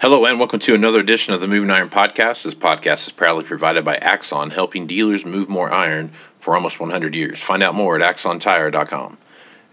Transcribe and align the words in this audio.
Hello, 0.00 0.24
and 0.24 0.38
welcome 0.38 0.60
to 0.60 0.74
another 0.74 0.98
edition 0.98 1.34
of 1.34 1.42
the 1.42 1.46
Moving 1.46 1.70
Iron 1.70 1.90
Podcast. 1.90 2.44
This 2.44 2.54
podcast 2.54 3.06
is 3.06 3.12
proudly 3.12 3.44
provided 3.44 3.84
by 3.84 3.96
Axon, 3.96 4.48
helping 4.48 4.86
dealers 4.86 5.26
move 5.26 5.50
more 5.50 5.70
iron 5.70 6.10
for 6.38 6.54
almost 6.54 6.80
100 6.80 7.14
years. 7.14 7.38
Find 7.38 7.62
out 7.62 7.74
more 7.74 8.00
at 8.00 8.16
axontire.com. 8.16 9.18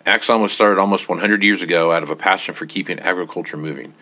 Axon 0.05 0.41
was 0.41 0.51
started 0.51 0.81
almost 0.81 1.07
100 1.07 1.43
years 1.43 1.63
ago 1.63 1.93
out 1.93 2.03
of 2.03 2.09
a 2.09 2.15
passion 2.17 2.53
for 2.53 2.65
keeping 2.65 2.99
agriculture 2.99 3.55
moving. 3.55 3.93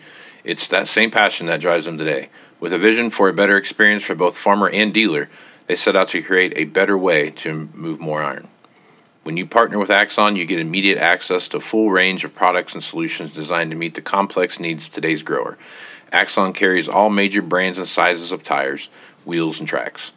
It's 0.42 0.66
that 0.66 0.88
same 0.88 1.12
passion 1.12 1.46
that 1.46 1.60
drives 1.60 1.84
them 1.84 1.96
today. 1.96 2.28
With 2.58 2.72
a 2.72 2.78
vision 2.78 3.10
for 3.10 3.28
a 3.28 3.32
better 3.32 3.56
experience 3.56 4.02
for 4.02 4.16
both 4.16 4.36
farmer 4.36 4.68
and 4.68 4.92
dealer, 4.92 5.28
they 5.68 5.76
set 5.76 5.94
out 5.94 6.08
to 6.08 6.22
create 6.22 6.54
a 6.56 6.64
better 6.64 6.98
way 6.98 7.30
to 7.30 7.68
move 7.72 8.00
more 8.00 8.24
iron. 8.24 8.48
When 9.22 9.36
you 9.36 9.46
partner 9.46 9.78
with 9.78 9.90
Axon, 9.90 10.34
you 10.34 10.44
get 10.44 10.58
immediate 10.58 10.98
access 10.98 11.48
to 11.48 11.58
a 11.58 11.60
full 11.60 11.90
range 11.90 12.24
of 12.24 12.34
products 12.34 12.74
and 12.74 12.82
solutions 12.82 13.32
designed 13.32 13.70
to 13.70 13.76
meet 13.76 13.94
the 13.94 14.00
complex 14.00 14.58
needs 14.58 14.88
of 14.88 14.90
today's 14.90 15.22
grower. 15.22 15.56
Axon 16.16 16.54
carries 16.54 16.88
all 16.88 17.10
major 17.10 17.42
brands 17.42 17.76
and 17.76 17.86
sizes 17.86 18.32
of 18.32 18.42
tires, 18.42 18.88
wheels, 19.26 19.58
and 19.58 19.68
tracks. 19.68 20.12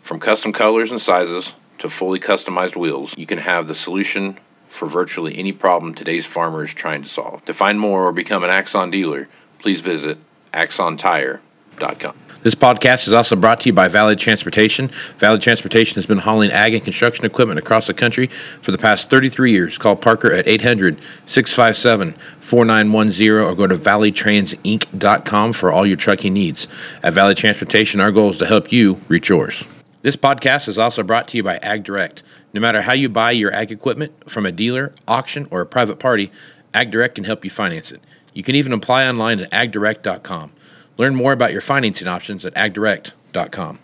From 0.00 0.20
custom 0.20 0.52
colors 0.52 0.92
and 0.92 1.00
sizes 1.00 1.54
to 1.78 1.88
fully 1.88 2.20
customized 2.20 2.76
wheels, 2.76 3.18
you 3.18 3.26
can 3.26 3.38
have 3.38 3.66
the 3.66 3.74
solution 3.74 4.38
for 4.68 4.86
virtually 4.86 5.36
any 5.36 5.50
problem 5.50 5.92
today's 5.92 6.24
farmer 6.24 6.62
is 6.62 6.72
trying 6.72 7.02
to 7.02 7.08
solve. 7.08 7.44
To 7.46 7.52
find 7.52 7.80
more 7.80 8.04
or 8.04 8.12
become 8.12 8.44
an 8.44 8.50
Axon 8.50 8.92
dealer, 8.92 9.28
please 9.58 9.80
visit 9.80 10.18
axontire.com. 10.52 12.23
This 12.44 12.54
podcast 12.54 13.06
is 13.06 13.14
also 13.14 13.36
brought 13.36 13.60
to 13.60 13.70
you 13.70 13.72
by 13.72 13.88
Valley 13.88 14.16
Transportation. 14.16 14.88
Valley 15.16 15.38
Transportation 15.38 15.94
has 15.94 16.04
been 16.04 16.18
hauling 16.18 16.50
ag 16.50 16.74
and 16.74 16.84
construction 16.84 17.24
equipment 17.24 17.58
across 17.58 17.86
the 17.86 17.94
country 17.94 18.26
for 18.26 18.70
the 18.70 18.76
past 18.76 19.08
33 19.08 19.50
years. 19.50 19.78
Call 19.78 19.96
Parker 19.96 20.30
at 20.30 20.46
800 20.46 21.00
657 21.24 22.12
4910 22.40 23.30
or 23.42 23.54
go 23.54 23.66
to 23.66 23.74
valleytransinc.com 23.74 25.52
for 25.54 25.72
all 25.72 25.86
your 25.86 25.96
trucking 25.96 26.34
needs. 26.34 26.68
At 27.02 27.14
Valley 27.14 27.34
Transportation, 27.34 27.98
our 27.98 28.12
goal 28.12 28.28
is 28.28 28.36
to 28.36 28.46
help 28.46 28.70
you 28.70 29.00
reach 29.08 29.30
yours. 29.30 29.64
This 30.02 30.16
podcast 30.16 30.68
is 30.68 30.76
also 30.76 31.02
brought 31.02 31.28
to 31.28 31.38
you 31.38 31.42
by 31.42 31.56
Ag 31.62 31.82
Direct. 31.82 32.22
No 32.52 32.60
matter 32.60 32.82
how 32.82 32.92
you 32.92 33.08
buy 33.08 33.30
your 33.30 33.54
ag 33.54 33.72
equipment 33.72 34.30
from 34.30 34.44
a 34.44 34.52
dealer, 34.52 34.92
auction, 35.08 35.48
or 35.50 35.62
a 35.62 35.66
private 35.66 35.98
party, 35.98 36.30
Ag 36.74 36.90
Direct 36.90 37.14
can 37.14 37.24
help 37.24 37.42
you 37.42 37.48
finance 37.48 37.90
it. 37.90 38.02
You 38.34 38.42
can 38.42 38.54
even 38.54 38.74
apply 38.74 39.08
online 39.08 39.40
at 39.40 39.50
agdirect.com. 39.50 40.52
Learn 40.96 41.16
more 41.16 41.32
about 41.32 41.50
your 41.52 41.60
financing 41.60 42.06
options 42.06 42.44
at 42.44 42.54
agdirect.com. 42.54 43.78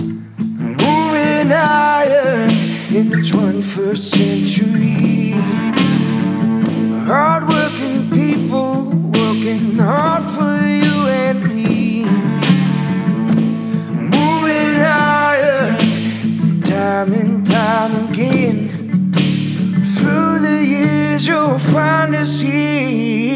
Moving 0.00 1.52
iron 1.52 2.50
in 2.94 3.10
the 3.10 3.18
21st 3.18 3.98
century. 3.98 5.30
Hardworking 7.06 8.10
people 8.10 8.86
working 9.12 9.78
hard 9.78 10.24
for 10.30 10.66
you 10.66 11.06
and 11.08 11.44
me. 11.48 12.04
Moving 13.94 14.80
iron, 14.80 15.76
time 16.62 17.12
and 17.12 17.46
time 17.46 18.10
again. 18.10 18.68
Through 19.96 20.40
the 20.40 20.64
years, 20.66 21.28
you'll 21.28 21.58
find 21.58 22.16
us 22.16 22.40
here. 22.40 23.27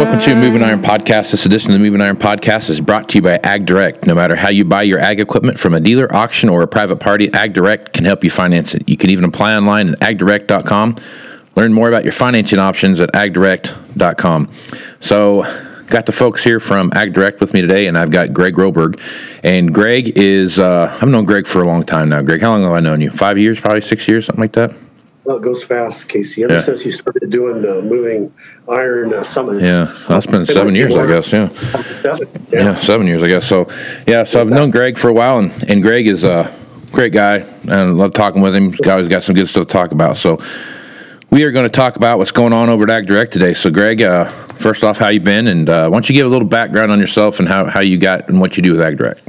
Welcome 0.00 0.18
to 0.18 0.34
Moving 0.34 0.62
Iron 0.62 0.80
Podcast. 0.80 1.30
This 1.30 1.44
edition 1.44 1.72
of 1.72 1.74
the 1.74 1.84
Moving 1.84 2.00
Iron 2.00 2.16
Podcast 2.16 2.70
is 2.70 2.80
brought 2.80 3.10
to 3.10 3.18
you 3.18 3.22
by 3.22 3.38
Ag 3.42 3.66
Direct. 3.66 4.06
No 4.06 4.14
matter 4.14 4.34
how 4.34 4.48
you 4.48 4.64
buy 4.64 4.80
your 4.80 4.98
ag 4.98 5.20
equipment 5.20 5.60
from 5.60 5.74
a 5.74 5.80
dealer, 5.80 6.10
auction, 6.16 6.48
or 6.48 6.62
a 6.62 6.66
private 6.66 7.00
party, 7.00 7.30
Ag 7.34 7.52
Direct 7.52 7.92
can 7.92 8.06
help 8.06 8.24
you 8.24 8.30
finance 8.30 8.74
it. 8.74 8.88
You 8.88 8.96
can 8.96 9.10
even 9.10 9.26
apply 9.26 9.54
online 9.54 9.90
at 9.90 10.00
agdirect.com. 10.00 10.96
Learn 11.54 11.74
more 11.74 11.86
about 11.86 12.04
your 12.04 12.14
financing 12.14 12.58
options 12.58 12.98
at 12.98 13.12
agdirect.com. 13.12 14.48
So, 15.00 15.42
got 15.88 16.06
the 16.06 16.12
folks 16.12 16.42
here 16.42 16.60
from 16.60 16.90
Ag 16.94 17.12
Direct 17.12 17.38
with 17.38 17.52
me 17.52 17.60
today, 17.60 17.86
and 17.86 17.98
I've 17.98 18.10
got 18.10 18.32
Greg 18.32 18.54
Roberg. 18.54 18.98
And 19.42 19.74
Greg 19.74 20.16
is, 20.16 20.58
uh, 20.58 20.96
I've 20.98 21.10
known 21.10 21.24
Greg 21.24 21.46
for 21.46 21.60
a 21.60 21.66
long 21.66 21.84
time 21.84 22.08
now. 22.08 22.22
Greg, 22.22 22.40
how 22.40 22.52
long 22.52 22.62
have 22.62 22.72
I 22.72 22.80
known 22.80 23.02
you? 23.02 23.10
Five 23.10 23.36
years, 23.36 23.60
probably 23.60 23.82
six 23.82 24.08
years, 24.08 24.24
something 24.24 24.44
like 24.44 24.52
that? 24.52 24.74
Well, 25.24 25.36
it 25.36 25.42
goes 25.42 25.62
fast, 25.62 26.08
Casey. 26.08 26.44
Ever 26.44 26.54
Yeah. 26.54 26.62
since 26.62 26.84
you 26.84 26.90
started 26.90 27.30
doing 27.30 27.60
the 27.62 27.82
moving 27.82 28.32
iron 28.68 29.12
uh, 29.12 29.22
summits. 29.22 29.66
Yeah, 29.66 29.92
that's 30.08 30.26
been 30.26 30.46
seven 30.46 30.74
years, 30.74 30.96
I 30.96 31.06
guess. 31.06 31.30
Yeah. 31.32 31.48
Seven. 31.48 32.28
Yeah, 32.50 32.80
seven 32.80 33.06
years, 33.06 33.22
I 33.22 33.28
guess. 33.28 33.46
So, 33.46 33.68
yeah, 34.06 34.24
so 34.24 34.40
I've 34.40 34.48
known 34.48 34.70
Greg 34.70 34.96
for 34.96 35.08
a 35.08 35.12
while, 35.12 35.38
and, 35.38 35.52
and 35.68 35.82
Greg 35.82 36.06
is 36.06 36.24
a 36.24 36.50
great 36.90 37.12
guy, 37.12 37.36
and 37.62 37.70
I 37.72 37.82
love 37.84 38.14
talking 38.14 38.40
with 38.40 38.54
him. 38.54 38.72
He's 38.72 38.86
always 38.88 39.08
got 39.08 39.22
some 39.22 39.34
good 39.34 39.48
stuff 39.48 39.66
to 39.66 39.72
talk 39.72 39.92
about. 39.92 40.16
So, 40.16 40.40
we 41.30 41.44
are 41.44 41.52
going 41.52 41.64
to 41.64 41.70
talk 41.70 41.94
about 41.96 42.18
what's 42.18 42.32
going 42.32 42.52
on 42.52 42.68
over 42.70 42.82
at 42.84 42.90
Ag 42.90 43.06
Direct 43.06 43.32
today. 43.32 43.52
So, 43.54 43.70
Greg, 43.70 44.00
uh, 44.02 44.24
first 44.24 44.82
off, 44.82 44.98
how 44.98 45.08
you 45.08 45.20
been, 45.20 45.46
and 45.46 45.68
uh, 45.68 45.88
why 45.88 45.94
don't 45.96 46.08
you 46.08 46.14
give 46.14 46.26
a 46.26 46.30
little 46.30 46.48
background 46.48 46.90
on 46.90 46.98
yourself 46.98 47.38
and 47.38 47.46
how, 47.48 47.66
how 47.66 47.80
you 47.80 47.98
got 47.98 48.28
and 48.28 48.40
what 48.40 48.56
you 48.56 48.62
do 48.62 48.72
with 48.72 48.80
Ag 48.80 48.96
Direct? 48.96 49.20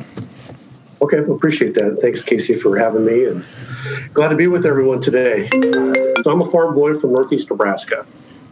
Okay, 1.02 1.20
well, 1.22 1.36
appreciate 1.36 1.74
that. 1.74 1.98
Thanks, 2.00 2.24
Casey, 2.24 2.56
for 2.56 2.78
having 2.78 3.06
me, 3.06 3.26
and 3.26 3.48
glad 4.14 4.28
to 4.28 4.36
be 4.36 4.46
with 4.46 4.68
everyone 4.68 5.02
today. 5.02 5.50
So 5.52 6.32
I'm 6.32 6.42
a 6.42 6.46
farm 6.46 6.76
boy 6.76 6.94
from 6.94 7.14
Northeast 7.14 7.50
Nebraska. 7.50 8.06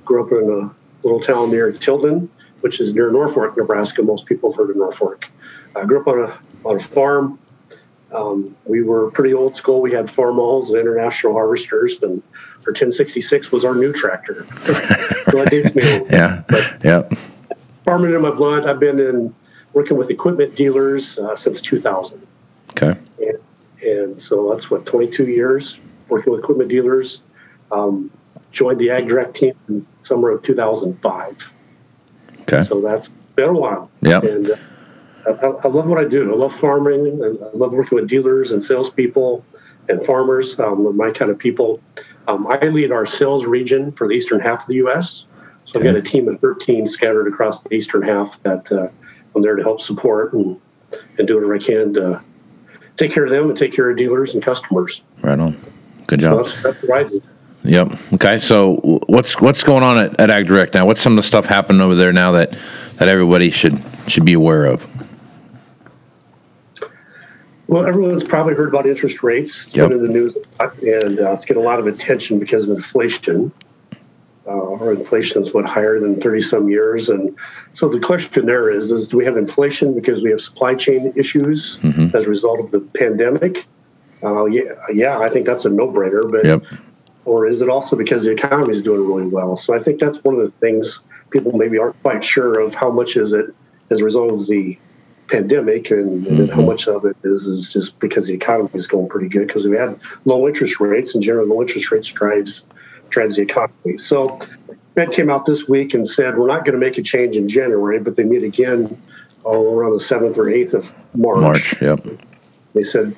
Grew 0.03 0.25
up 0.25 0.31
in 0.31 0.49
a 0.49 1.05
little 1.05 1.19
town 1.19 1.51
near 1.51 1.71
Tilden, 1.71 2.27
which 2.61 2.79
is 2.79 2.95
near 2.95 3.11
Norfolk, 3.11 3.55
Nebraska. 3.55 4.01
Most 4.01 4.25
people 4.25 4.51
have 4.51 4.57
heard 4.57 4.71
of 4.71 4.77
Norfolk. 4.77 5.27
I 5.75 5.85
grew 5.85 6.01
up 6.01 6.07
on 6.07 6.19
a 6.23 6.67
on 6.67 6.77
a 6.77 6.79
farm. 6.79 7.37
Um, 8.11 8.55
we 8.65 8.81
were 8.81 9.11
pretty 9.11 9.35
old 9.35 9.53
school. 9.53 9.81
We 9.81 9.91
had 9.91 10.09
farmalls 10.09 10.71
and 10.71 10.79
international 10.79 11.33
harvesters, 11.33 12.01
and 12.01 12.23
our 12.61 12.71
1066 12.71 13.51
was 13.51 13.63
our 13.63 13.75
new 13.75 13.93
tractor. 13.93 14.45
so 14.55 14.71
that 15.37 15.49
dates 15.51 15.75
me. 15.75 15.83
Yeah, 16.09 16.43
yeah, 16.83 17.07
Farming 17.85 18.15
in 18.15 18.21
my 18.23 18.31
blood. 18.31 18.65
I've 18.65 18.79
been 18.79 18.99
in 18.99 19.35
working 19.73 19.97
with 19.97 20.09
equipment 20.09 20.55
dealers 20.55 21.19
uh, 21.19 21.35
since 21.35 21.61
2000. 21.61 22.25
Okay, 22.71 22.97
and, 23.19 23.39
and 23.81 24.21
so 24.21 24.51
that's 24.51 24.69
what 24.69 24.85
22 24.85 25.27
years 25.27 25.79
working 26.09 26.33
with 26.33 26.41
equipment 26.41 26.69
dealers. 26.69 27.21
Um, 27.71 28.11
joined 28.51 28.79
the 28.79 28.89
Ag 28.89 29.07
Direct 29.07 29.35
team 29.35 29.53
in 29.67 29.85
summer 30.01 30.31
of 30.31 30.41
2005. 30.43 31.53
okay, 32.41 32.61
So 32.61 32.81
that's 32.81 33.09
been 33.35 33.49
a 33.49 33.53
while. 33.53 33.89
Yeah. 34.01 34.19
And 34.21 34.51
uh, 34.51 34.55
I, 35.27 35.47
I 35.65 35.67
love 35.67 35.87
what 35.87 35.99
I 35.99 36.05
do. 36.05 36.33
I 36.33 36.35
love 36.35 36.53
farming. 36.55 37.07
And 37.07 37.37
I 37.43 37.49
love 37.53 37.73
working 37.73 37.97
with 37.97 38.09
dealers 38.09 38.51
and 38.51 38.61
salespeople 38.61 39.45
and 39.87 40.03
farmers. 40.05 40.57
Um, 40.59 40.95
my 40.97 41.11
kind 41.11 41.31
of 41.31 41.37
people. 41.37 41.81
Um, 42.27 42.47
I 42.47 42.59
lead 42.67 42.91
our 42.91 43.05
sales 43.05 43.45
region 43.45 43.91
for 43.91 44.07
the 44.07 44.13
eastern 44.13 44.39
half 44.39 44.61
of 44.61 44.67
the 44.67 44.75
U.S. 44.75 45.25
So 45.65 45.79
I've 45.79 45.83
got 45.83 45.95
a 45.95 46.01
team 46.01 46.27
of 46.27 46.39
13 46.39 46.87
scattered 46.87 47.27
across 47.27 47.61
the 47.61 47.73
eastern 47.73 48.01
half 48.01 48.41
that 48.43 48.71
uh, 48.71 48.87
I'm 49.35 49.41
there 49.41 49.55
to 49.55 49.61
help 49.61 49.81
support 49.81 50.33
and, 50.33 50.59
and 51.17 51.27
do 51.27 51.35
whatever 51.35 51.55
I 51.55 51.59
can 51.59 51.93
to 51.93 52.21
take 52.99 53.11
care 53.13 53.23
of 53.23 53.31
them 53.31 53.49
and 53.49 53.57
take 53.57 53.73
care 53.73 53.89
of 53.89 53.97
dealers 53.97 54.33
and 54.35 54.43
customers. 54.43 55.01
right 55.21 55.39
on. 55.39 55.55
Good 56.05 56.21
So 56.21 56.27
job. 56.27 56.37
that's, 56.45 56.61
that's 56.61 57.09
do. 57.09 57.21
Yep. 57.63 58.13
Okay. 58.13 58.37
So 58.39 58.75
what's 59.07 59.41
what's 59.41 59.63
going 59.63 59.83
on 59.83 59.97
at, 59.97 60.19
at 60.19 60.29
Ag 60.29 60.47
Direct 60.47 60.73
now? 60.73 60.85
What's 60.85 61.01
some 61.01 61.13
of 61.13 61.17
the 61.17 61.23
stuff 61.23 61.45
happening 61.45 61.81
over 61.81 61.95
there 61.95 62.13
now 62.13 62.31
that 62.33 62.51
that 62.95 63.07
everybody 63.07 63.49
should 63.51 63.79
should 64.07 64.25
be 64.25 64.33
aware 64.33 64.65
of? 64.65 64.87
Well, 67.67 67.85
everyone's 67.85 68.23
probably 68.23 68.55
heard 68.55 68.69
about 68.69 68.87
interest 68.87 69.21
rates. 69.21 69.55
It's 69.65 69.75
Yep. 69.75 69.89
been 69.89 69.99
in 69.99 70.05
the 70.05 70.11
news, 70.11 70.33
a 70.35 70.63
lot, 70.63 70.77
and 70.79 71.19
uh, 71.19 71.31
it's 71.33 71.45
getting 71.45 71.61
a 71.61 71.65
lot 71.65 71.79
of 71.79 71.85
attention 71.87 72.39
because 72.39 72.67
of 72.67 72.75
inflation. 72.75 73.51
Uh, 74.49 74.73
our 74.73 74.91
inflation 74.93 75.43
is 75.43 75.53
what 75.53 75.65
higher 75.69 75.99
than 75.99 76.19
thirty 76.19 76.41
some 76.41 76.69
years, 76.69 77.07
and 77.07 77.35
so 77.73 77.87
the 77.87 77.99
question 77.99 78.47
there 78.47 78.71
is: 78.71 78.91
is 78.91 79.07
do 79.07 79.17
we 79.17 79.25
have 79.25 79.37
inflation 79.37 79.93
because 79.93 80.23
we 80.23 80.31
have 80.31 80.41
supply 80.41 80.73
chain 80.73 81.13
issues 81.15 81.77
Mhm. 81.83 82.15
as 82.15 82.25
a 82.25 82.29
result 82.29 82.59
of 82.59 82.71
the 82.71 82.79
pandemic? 82.79 83.67
Uh, 84.23 84.45
yeah, 84.45 84.73
yeah, 84.91 85.19
I 85.19 85.29
think 85.29 85.45
that's 85.45 85.65
a 85.65 85.69
no 85.69 85.87
brainer. 85.87 86.29
But 86.31 86.45
Yep. 86.45 86.63
or 87.25 87.45
is 87.45 87.61
it 87.61 87.69
also 87.69 87.95
because 87.95 88.23
the 88.23 88.31
economy 88.31 88.71
is 88.71 88.81
doing 88.81 89.05
really 89.05 89.27
well? 89.27 89.55
So 89.55 89.73
I 89.73 89.79
think 89.79 89.99
that's 89.99 90.17
one 90.23 90.35
of 90.35 90.41
the 90.41 90.51
things 90.59 90.99
people 91.29 91.51
maybe 91.55 91.77
aren't 91.77 92.01
quite 92.01 92.23
sure 92.23 92.59
of 92.59 92.73
how 92.73 92.89
much 92.89 93.15
is 93.17 93.33
it 93.33 93.45
as 93.91 94.01
a 94.01 94.05
result 94.05 94.31
of 94.31 94.47
the 94.47 94.77
pandemic 95.27 95.91
and, 95.91 96.25
and 96.25 96.51
how 96.51 96.61
much 96.63 96.87
of 96.87 97.05
it 97.05 97.15
is, 97.23 97.45
is 97.45 97.71
just 97.71 97.99
because 97.99 98.25
the 98.25 98.33
economy 98.33 98.69
is 98.73 98.87
going 98.87 99.07
pretty 99.07 99.29
good 99.29 99.45
because 99.45 99.67
we 99.67 99.77
had 99.77 99.95
low 100.25 100.47
interest 100.47 100.79
rates 100.79 101.13
and 101.13 101.23
generally 101.23 101.47
low 101.47 101.61
interest 101.61 101.91
rates 101.91 102.07
drives 102.07 102.63
the 103.11 103.41
economy. 103.41 103.97
So 103.97 104.39
Fed 104.95 105.11
came 105.11 105.29
out 105.29 105.45
this 105.45 105.67
week 105.67 105.93
and 105.93 106.07
said 106.07 106.37
we're 106.37 106.47
not 106.47 106.65
going 106.65 106.79
to 106.79 106.79
make 106.79 106.97
a 106.97 107.01
change 107.01 107.35
in 107.35 107.49
January, 107.49 107.99
but 107.99 108.15
they 108.15 108.23
meet 108.23 108.43
again 108.43 108.99
oh, 109.45 109.73
around 109.73 109.93
the 109.93 109.99
seventh 109.99 110.37
or 110.37 110.49
eighth 110.49 110.73
of 110.73 110.93
March. 111.15 111.41
March. 111.41 111.81
Yep. 111.81 112.07
They 112.73 112.83
said 112.83 113.15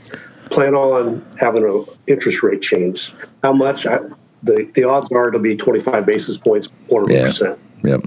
plan 0.49 0.75
on 0.75 1.25
having 1.39 1.63
an 1.63 1.85
interest 2.07 2.43
rate 2.43 2.61
change. 2.61 3.13
How 3.43 3.53
much? 3.53 3.85
I, 3.85 3.99
the 4.43 4.69
the 4.73 4.83
odds 4.83 5.11
are 5.11 5.27
it'll 5.27 5.39
be 5.39 5.55
25 5.55 6.05
basis 6.05 6.37
points, 6.37 6.69
quarter 6.87 7.11
Yeah. 7.11 7.23
percent. 7.25 7.59
Yep. 7.83 8.01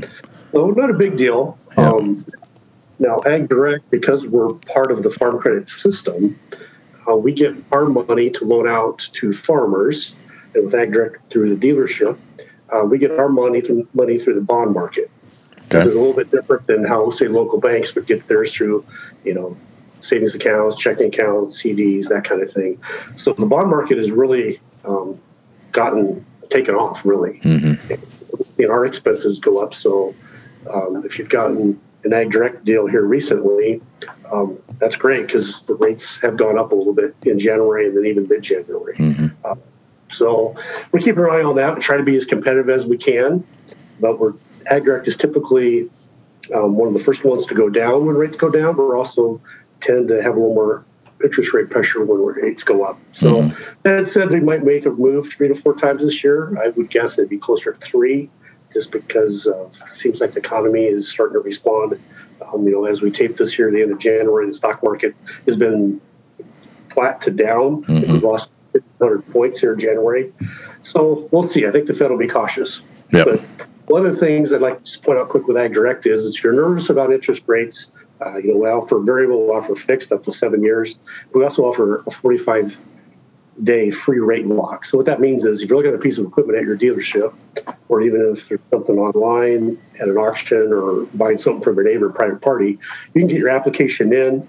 So 0.53 0.71
not 0.71 0.91
a 0.91 0.95
big 0.95 1.17
deal. 1.17 1.59
Yeah. 1.77 1.91
Um, 1.91 2.25
now, 2.99 3.19
Ag 3.27 3.49
Direct, 3.49 3.91
because 3.91 4.27
we're 4.27 4.53
part 4.55 4.93
of 4.93 5.03
the 5.03 5.11
farm 5.11 5.39
credit 5.41 5.69
system, 5.69 6.39
uh, 7.09 7.17
we 7.17 7.33
get 7.33 7.55
our 7.73 7.87
money 7.87 8.31
to 8.31 8.45
loan 8.45 8.69
out 8.69 8.99
to 9.13 9.33
farmers, 9.33 10.15
and 10.55 10.65
with 10.65 10.75
Ag 10.75 10.93
Direct 10.93 11.31
through 11.31 11.55
the 11.55 11.69
dealership, 11.69 12.19
uh, 12.71 12.85
we 12.85 12.99
get 12.99 13.11
our 13.13 13.29
money 13.29 13.61
through 13.61 13.87
money 13.95 14.19
through 14.19 14.35
the 14.35 14.41
bond 14.41 14.73
market. 14.73 15.11
Okay. 15.67 15.79
It's 15.79 15.87
a 15.87 15.99
little 15.99 16.15
bit 16.15 16.31
different 16.31 16.67
than 16.67 16.85
how 16.85 17.11
say 17.11 17.29
local 17.29 17.59
banks 17.59 17.95
would 17.95 18.07
get 18.07 18.27
theirs 18.29 18.53
through, 18.55 18.85
you 19.25 19.35
know, 19.35 19.57
savings 20.01 20.35
accounts, 20.35 20.79
checking 20.79 21.09
accounts, 21.09 21.63
CDs, 21.63 22.09
that 22.09 22.25
kind 22.25 22.43
of 22.43 22.53
thing. 22.53 22.81
So 23.17 23.33
the 23.33 23.47
bond 23.47 23.71
market 23.71 23.99
has 23.99 24.11
really 24.11 24.61
um, 24.85 25.19
gotten 25.73 26.25
taken 26.51 26.75
off. 26.75 27.05
Really, 27.05 27.41
Mm-hmm. 27.41 27.95
you 28.61 28.69
know, 28.69 28.75
our 28.75 28.85
expenses 28.85 29.39
go 29.39 29.63
up. 29.63 29.75
So 29.75 30.15
um, 30.71 31.05
if 31.05 31.19
you've 31.19 31.31
gotten 31.31 31.81
an 32.05 32.13
ag 32.13 32.31
direct 32.31 32.65
deal 32.65 32.87
here 32.87 33.05
recently, 33.05 33.81
um, 34.31 34.59
that's 34.79 34.97
great 34.97 35.27
because 35.27 35.63
the 35.63 35.75
rates 35.75 36.19
have 36.19 36.37
gone 36.37 36.59
up 36.59 36.73
a 36.73 36.75
little 36.75 36.93
bit 36.93 37.15
in 37.23 37.39
January 37.39 37.87
and 37.87 37.97
then 37.97 38.05
even 38.05 38.29
mid 38.29 38.43
January. 38.43 38.97
Mm-hmm. 38.97 39.27
Uh, 39.45 39.55
so 40.15 40.55
we're 40.93 41.01
keeping 41.01 41.25
an 41.25 41.31
eye 41.31 41.43
on 41.43 41.57
that 41.57 41.75
and 41.75 41.83
try 41.83 41.97
to 41.97 42.03
be 42.03 42.17
as 42.17 42.25
competitive 42.25 42.69
as 42.69 42.87
we 42.87 42.97
can. 42.97 43.45
But 44.01 44.19
we're 44.19 44.35
ag 44.67 44.85
direct 44.85 45.09
is 45.09 45.17
typically 45.17 45.91
um, 46.55 46.77
one 46.77 46.89
of 46.89 46.95
the 46.95 47.01
first 47.01 47.25
ones 47.25 47.47
to 47.47 47.55
go 47.55 47.69
down 47.69 48.07
when 48.07 48.17
rates 48.17 48.37
go 48.37 48.51
down, 48.51 48.77
but 48.77 48.89
we're 48.89 48.99
also 48.99 49.41
tend 49.81 50.09
to 50.09 50.23
have 50.23 50.37
a 50.37 50.39
little 50.41 50.55
more 50.55 50.85
interest 51.23 51.55
rate 51.55 51.71
pressure 51.71 52.05
when 52.05 52.21
rates 52.23 52.65
go 52.65 52.85
up. 52.85 52.99
So 53.13 53.51
that 53.83 54.09
said, 54.09 54.29
they 54.31 54.41
might 54.41 54.65
make 54.65 54.85
a 54.85 54.91
move 54.91 55.29
three 55.31 55.49
to 55.49 55.55
four 55.55 55.75
times 55.75 56.03
this 56.03 56.23
year. 56.23 56.57
I 56.63 56.69
would 56.69 56.91
guess 56.91 57.19
it'd 57.19 57.31
be 57.31 57.39
closer 57.39 57.73
to 57.73 57.79
three, 57.79 58.31
just 58.73 58.91
because 58.91 59.47
of, 59.47 59.81
it 59.83 59.89
seems 59.89 60.21
like 60.21 60.33
the 60.33 60.41
economy 60.41 60.85
is 60.85 61.09
starting 61.09 61.35
to 61.35 61.41
respond. 61.41 62.01
Um, 62.43 62.67
you 62.67 62.73
know, 62.73 62.85
as 62.85 63.01
we 63.01 63.11
tape 63.11 63.37
this 63.37 63.53
here, 63.53 63.69
at 63.69 63.75
the 63.75 63.83
end 63.83 63.93
of 63.93 63.99
January, 63.99 64.47
the 64.47 64.55
stock 64.55 64.83
market 64.83 65.15
has 65.47 65.57
been 65.57 66.01
flat 66.91 67.21
to 67.23 67.31
down. 67.31 67.85
Think 67.85 68.07
We've 68.07 68.23
lost 68.23 68.51
100 69.05 69.33
points 69.33 69.61
here 69.61 69.75
in 69.75 69.81
January. 69.81 70.33
So 70.83 71.29
we'll 71.33 71.43
see. 71.43 71.67
I 71.67 71.71
think 71.71 71.87
the 71.87 71.95
Fed 71.95 72.11
will 72.11 72.19
be 72.19 72.29
cautious. 72.29 72.83
Yep. 73.13 73.27
But 73.27 73.41
one 73.87 74.07
of 74.07 74.13
the 74.13 74.19
things 74.19 74.53
I'd 74.53 74.61
like 74.61 74.85
to 74.85 75.01
point 75.01 75.19
out 75.19 75.29
quick 75.29 75.47
with 75.47 75.57
Ag 75.57 75.73
Direct 75.73 76.07
is, 76.07 76.35
if 76.35 76.43
you're 76.43 76.53
nervous 76.53 76.91
about 76.91 77.13
interest 77.13 77.43
rates, 77.47 77.91
uh, 78.25 78.37
you 78.39 78.53
know, 78.53 78.59
we 78.59 78.69
offer 78.69 78.99
variable, 79.01 79.47
we 79.47 79.53
offer 79.53 79.75
fixed 79.75 80.13
up 80.13 80.25
to 80.25 80.33
seven 80.33 80.63
years. 80.63 80.99
We 81.33 81.43
also 81.43 81.65
offer 81.65 82.03
a 82.07 82.11
45 82.11 82.79
day 83.63 83.91
free 83.91 84.19
rate 84.19 84.47
lock. 84.47 84.85
So 84.85 84.97
what 84.97 85.07
that 85.07 85.21
means 85.21 85.45
is 85.45 85.61
if 85.61 85.69
you're 85.69 85.77
looking 85.77 85.93
at 85.93 85.99
a 85.99 86.03
piece 86.03 86.19
of 86.19 86.27
equipment 86.27 86.59
at 86.59 86.65
your 86.65 86.77
dealership, 86.77 87.35
or 87.89 88.01
even 88.01 88.21
if 88.21 88.49
there's 88.49 88.61
something 88.71 88.99
online 88.99 89.79
at 90.01 90.09
an 90.09 90.17
auction 90.17 90.73
or 90.73 91.07
buying 91.15 91.39
something 91.39 91.63
from 91.63 91.77
your 91.77 91.85
neighbor, 91.85 92.11
private 92.11 92.41
party, 92.41 92.79
you 93.15 93.21
can 93.21 93.29
get 93.29 93.39
your 93.39 93.51
application 93.51 94.13
in, 94.13 94.49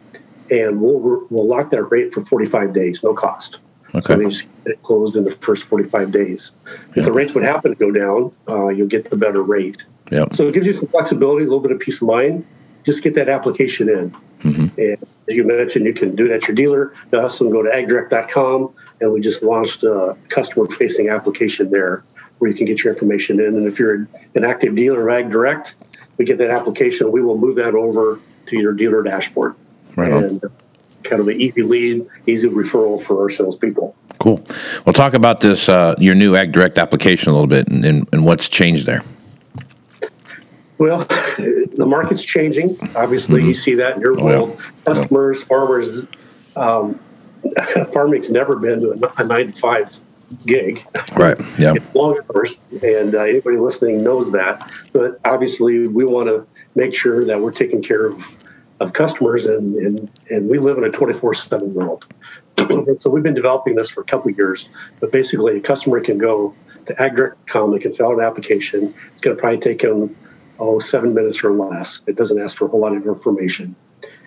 and 0.50 0.82
we'll 0.82 1.26
we'll 1.30 1.48
lock 1.48 1.70
that 1.72 1.84
rate 1.84 2.14
for 2.14 2.24
45 2.26 2.74
days, 2.74 3.04
no 3.04 3.14
cost. 3.14 3.60
So 4.04 4.18
they 4.18 4.26
just 4.26 4.48
get 4.64 4.74
it 4.74 4.84
closed 4.84 5.16
in 5.16 5.24
the 5.24 5.32
first 5.32 5.66
45 5.66 6.12
days. 6.12 6.52
If 6.96 7.06
the 7.06 7.12
rates 7.12 7.34
would 7.34 7.44
happen 7.44 7.72
to 7.72 7.78
go 7.78 7.92
down, 7.92 8.32
uh, 8.48 8.68
you'll 8.70 8.88
get 8.88 9.10
the 9.10 9.18
better 9.18 9.42
rate. 9.42 9.78
Yep. 10.12 10.34
So 10.34 10.48
it 10.48 10.54
gives 10.54 10.68
you 10.68 10.74
some 10.74 10.88
flexibility, 10.88 11.46
a 11.46 11.48
little 11.48 11.62
bit 11.62 11.72
of 11.72 11.80
peace 11.80 12.02
of 12.02 12.08
mind. 12.08 12.46
Just 12.84 13.04
get 13.04 13.16
that 13.16 13.30
application 13.30 13.90
in. 13.90 14.16
And 14.78 15.08
as 15.28 15.36
you 15.36 15.44
mentioned, 15.44 15.86
you 15.86 15.94
can 15.94 16.16
do 16.16 16.26
it 16.26 16.32
at 16.32 16.48
your 16.48 16.56
dealer. 16.56 16.94
You 17.12 17.20
also 17.20 17.50
go 17.50 17.64
to 17.64 17.70
agdirect.com, 17.70 18.74
and 19.02 19.12
we 19.12 19.22
just 19.22 19.42
launched 19.42 19.84
a 19.84 20.16
customer 20.30 20.68
facing 20.68 21.10
application 21.10 21.72
there 21.72 22.04
where 22.38 22.52
you 22.52 22.56
can 22.56 22.68
get 22.68 22.84
your 22.84 22.94
information 22.94 23.40
in. 23.40 23.56
And 23.56 23.66
if 23.66 23.80
you're 23.80 24.08
an 24.36 24.44
active 24.44 24.76
dealer 24.76 25.08
of 25.10 25.26
AgDirect, 25.26 25.74
we 26.18 26.26
get 26.26 26.38
that 26.38 26.50
application, 26.50 27.12
we 27.12 27.22
will 27.22 27.38
move 27.38 27.56
that 27.56 27.74
over 27.74 28.20
to 28.48 28.56
your 28.58 28.74
dealer 28.74 29.02
dashboard. 29.04 29.56
Right 29.96 30.12
on. 30.12 30.24
and 30.24 30.44
kind 31.06 31.22
of 31.22 31.28
an 31.28 31.40
easy 31.40 31.62
lead, 31.62 32.08
easy 32.28 32.50
referral 32.50 33.02
for 33.02 33.22
our 33.22 33.30
salespeople. 33.30 33.96
Cool. 34.20 34.44
Well, 34.86 34.94
talk 34.94 35.14
about 35.14 35.40
this 35.42 35.70
uh, 35.70 35.96
your 36.00 36.16
new 36.16 36.36
Ag 36.36 36.52
Direct 36.52 36.78
application 36.78 37.30
a 37.30 37.34
little 37.34 37.48
bit 37.48 37.68
and, 37.68 37.86
and, 37.86 38.08
and 38.12 38.26
what's 38.26 38.50
changed 38.50 38.86
there. 38.86 39.02
Well, 40.78 41.00
the 41.38 41.86
market's 41.88 42.22
changing. 42.22 42.78
Obviously, 42.96 43.44
you 43.44 43.56
see 43.56 43.76
that 43.76 43.96
in 43.96 44.02
your 44.02 44.14
Oh, 44.22 44.30
yeah. 44.30 44.38
world. 44.40 44.62
Customers, 44.86 45.44
farmers, 45.44 46.00
um, 46.56 47.00
farming's 47.94 48.30
never 48.30 48.56
been 48.58 48.82
to 48.82 48.92
a 49.18 49.24
nine 49.24 49.52
to 49.54 49.60
five 49.60 49.98
gig. 50.46 50.84
Right. 51.16 51.38
Yeah. 51.60 51.74
It's 51.76 51.94
long 51.96 52.20
hours, 52.34 52.60
and 52.84 53.16
uh, 53.16 53.22
anybody 53.22 53.58
listening 53.58 54.04
knows 54.04 54.32
that. 54.32 54.70
But 54.92 55.20
obviously, 55.24 55.88
we 55.88 56.04
want 56.06 56.28
to 56.28 56.46
make 56.76 56.94
sure 56.94 57.24
that 57.26 57.40
we're 57.40 57.52
taking 57.52 57.82
care 57.82 58.08
of, 58.08 58.45
of 58.80 58.94
customers, 58.94 59.46
and, 59.46 59.76
and, 59.76 60.12
and 60.30 60.50
we 60.50 60.60
live 60.60 60.78
in 60.78 60.84
a 60.84 60.90
24 60.90 61.34
7 61.34 61.74
world. 61.74 62.06
so 62.98 63.10
we've 63.10 63.24
been 63.24 63.34
developing 63.34 63.76
this 63.76 63.90
for 63.90 64.02
a 64.02 64.06
couple 64.06 64.32
years. 64.32 64.70
But 65.00 65.12
basically, 65.12 65.58
a 65.58 65.62
customer 65.62 66.00
can 66.02 66.18
go 66.18 66.54
to 66.86 66.94
agdirect.com, 66.96 67.72
they 67.72 67.80
can 67.80 67.92
fill 67.92 68.08
out 68.08 68.20
an 68.20 68.26
application. 68.26 68.94
It's 69.12 69.22
going 69.22 69.36
to 69.36 69.42
probably 69.42 69.60
take 69.60 69.82
them, 69.82 70.16
oh, 70.60 70.80
seven 70.80 71.14
minutes 71.14 71.44
or 71.44 71.52
less. 71.52 72.02
It 72.06 72.16
doesn't 72.16 72.40
ask 72.40 72.58
for 72.58 72.66
a 72.66 72.68
whole 72.68 72.82
lot 72.82 72.96
of 72.96 73.06
information. 73.06 73.76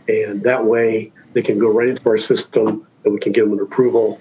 And 0.08 0.42
that 0.44 0.64
way, 0.64 1.12
they 1.34 1.42
can 1.42 1.58
go 1.58 1.70
right 1.70 1.88
into 1.88 2.08
our 2.08 2.18
system, 2.18 2.86
and 3.04 3.12
we 3.12 3.20
can 3.20 3.32
give 3.32 3.44
them 3.44 3.58
an 3.58 3.64
approval 3.64 4.20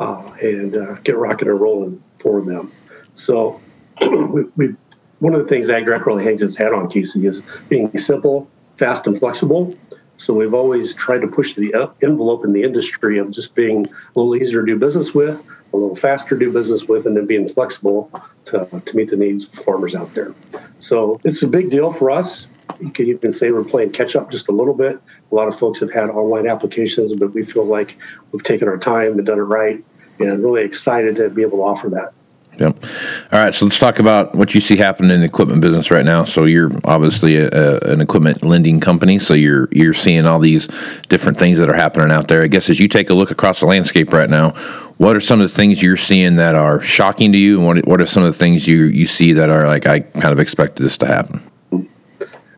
uh, 0.00 0.22
and 0.42 0.76
uh, 0.76 0.94
get 1.04 1.16
rocking 1.16 1.48
and 1.48 1.60
rolling 1.60 2.02
for 2.18 2.40
them. 2.40 2.72
So, 3.14 3.60
we, 4.00 4.44
we, 4.56 4.74
one 5.18 5.34
of 5.34 5.40
the 5.40 5.46
things 5.46 5.68
AgDirect 5.68 6.06
really 6.06 6.24
hangs 6.24 6.42
its 6.42 6.56
hat 6.56 6.72
on, 6.72 6.88
Casey, 6.88 7.26
is 7.26 7.42
being 7.68 7.96
simple, 7.98 8.48
fast, 8.78 9.06
and 9.06 9.18
flexible. 9.18 9.76
So 10.16 10.34
we've 10.34 10.54
always 10.54 10.94
tried 10.94 11.20
to 11.20 11.28
push 11.28 11.54
the 11.54 11.72
envelope 12.02 12.44
in 12.44 12.52
the 12.52 12.62
industry 12.64 13.18
of 13.18 13.30
just 13.30 13.54
being 13.54 13.86
a 13.86 14.18
little 14.18 14.34
easier 14.34 14.60
to 14.60 14.66
do 14.66 14.76
business 14.76 15.14
with, 15.14 15.44
a 15.72 15.76
little 15.76 15.94
faster 15.94 16.30
to 16.30 16.44
do 16.44 16.52
business 16.52 16.84
with, 16.84 17.06
and 17.06 17.16
then 17.16 17.26
being 17.26 17.48
flexible 17.48 18.10
to, 18.46 18.66
to 18.84 18.96
meet 18.96 19.10
the 19.10 19.16
needs 19.16 19.44
of 19.44 19.52
farmers 19.52 19.94
out 19.94 20.12
there. 20.14 20.34
So 20.80 21.20
it's 21.24 21.42
a 21.42 21.46
big 21.46 21.70
deal 21.70 21.92
for 21.92 22.10
us. 22.10 22.48
You 22.80 22.90
could 22.90 23.08
even 23.08 23.30
say 23.30 23.50
we're 23.50 23.64
playing 23.64 23.92
catch 23.92 24.16
up 24.16 24.30
just 24.30 24.48
a 24.48 24.52
little 24.52 24.74
bit. 24.74 25.00
A 25.30 25.34
lot 25.34 25.46
of 25.46 25.56
folks 25.56 25.78
have 25.80 25.92
had 25.92 26.10
online 26.10 26.48
applications, 26.48 27.14
but 27.14 27.32
we 27.32 27.44
feel 27.44 27.64
like 27.64 27.96
we've 28.32 28.42
taken 28.42 28.66
our 28.68 28.78
time 28.78 29.12
and 29.12 29.24
done 29.24 29.38
it 29.38 29.42
right, 29.42 29.84
and 30.18 30.42
really 30.42 30.62
excited 30.62 31.16
to 31.16 31.30
be 31.30 31.42
able 31.42 31.58
to 31.58 31.64
offer 31.64 31.88
that. 31.90 32.12
Yep. 32.58 32.84
All 33.32 33.38
right. 33.44 33.54
So 33.54 33.66
let's 33.66 33.78
talk 33.78 33.98
about 34.00 34.34
what 34.34 34.54
you 34.54 34.60
see 34.60 34.76
happening 34.76 35.12
in 35.12 35.20
the 35.20 35.26
equipment 35.26 35.60
business 35.60 35.90
right 35.90 36.04
now. 36.04 36.24
So 36.24 36.44
you're 36.44 36.70
obviously 36.84 37.36
a, 37.36 37.48
a, 37.48 37.78
an 37.92 38.00
equipment 38.00 38.42
lending 38.42 38.80
company. 38.80 39.18
So 39.18 39.34
you're 39.34 39.68
you're 39.70 39.94
seeing 39.94 40.26
all 40.26 40.40
these 40.40 40.66
different 41.08 41.38
things 41.38 41.58
that 41.58 41.68
are 41.68 41.74
happening 41.74 42.10
out 42.10 42.28
there. 42.28 42.42
I 42.42 42.48
guess 42.48 42.68
as 42.68 42.80
you 42.80 42.88
take 42.88 43.10
a 43.10 43.14
look 43.14 43.30
across 43.30 43.60
the 43.60 43.66
landscape 43.66 44.12
right 44.12 44.28
now, 44.28 44.50
what 44.96 45.14
are 45.14 45.20
some 45.20 45.40
of 45.40 45.48
the 45.48 45.54
things 45.54 45.82
you're 45.82 45.96
seeing 45.96 46.36
that 46.36 46.56
are 46.56 46.80
shocking 46.80 47.30
to 47.32 47.38
you, 47.38 47.58
and 47.58 47.66
what 47.66 47.86
what 47.86 48.00
are 48.00 48.06
some 48.06 48.24
of 48.24 48.32
the 48.32 48.38
things 48.38 48.66
you 48.66 48.84
you 48.84 49.06
see 49.06 49.32
that 49.34 49.50
are 49.50 49.66
like 49.66 49.86
I 49.86 50.00
kind 50.00 50.32
of 50.32 50.40
expected 50.40 50.82
this 50.82 50.98
to 50.98 51.06
happen? 51.06 51.42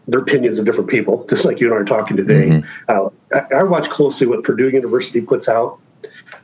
their 0.09 0.21
opinions 0.21 0.59
of 0.59 0.65
different 0.65 0.91
people, 0.91 1.25
just 1.31 1.45
like 1.45 1.61
you 1.61 1.67
and 1.67 1.75
I 1.75 1.79
are 1.79 1.85
talking 1.85 2.17
today. 2.17 2.63
Uh, 2.89 3.11
I, 3.33 3.59
I 3.59 3.63
watch 3.63 3.89
closely 3.91 4.27
what 4.27 4.43
Purdue 4.43 4.69
University 4.69 5.21
puts 5.21 5.49
out. 5.49 5.79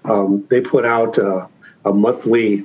Um, 0.04 0.46
they 0.50 0.60
put 0.60 0.84
out 0.84 1.18
uh, 1.18 1.48
a 1.84 1.92
monthly 1.92 2.64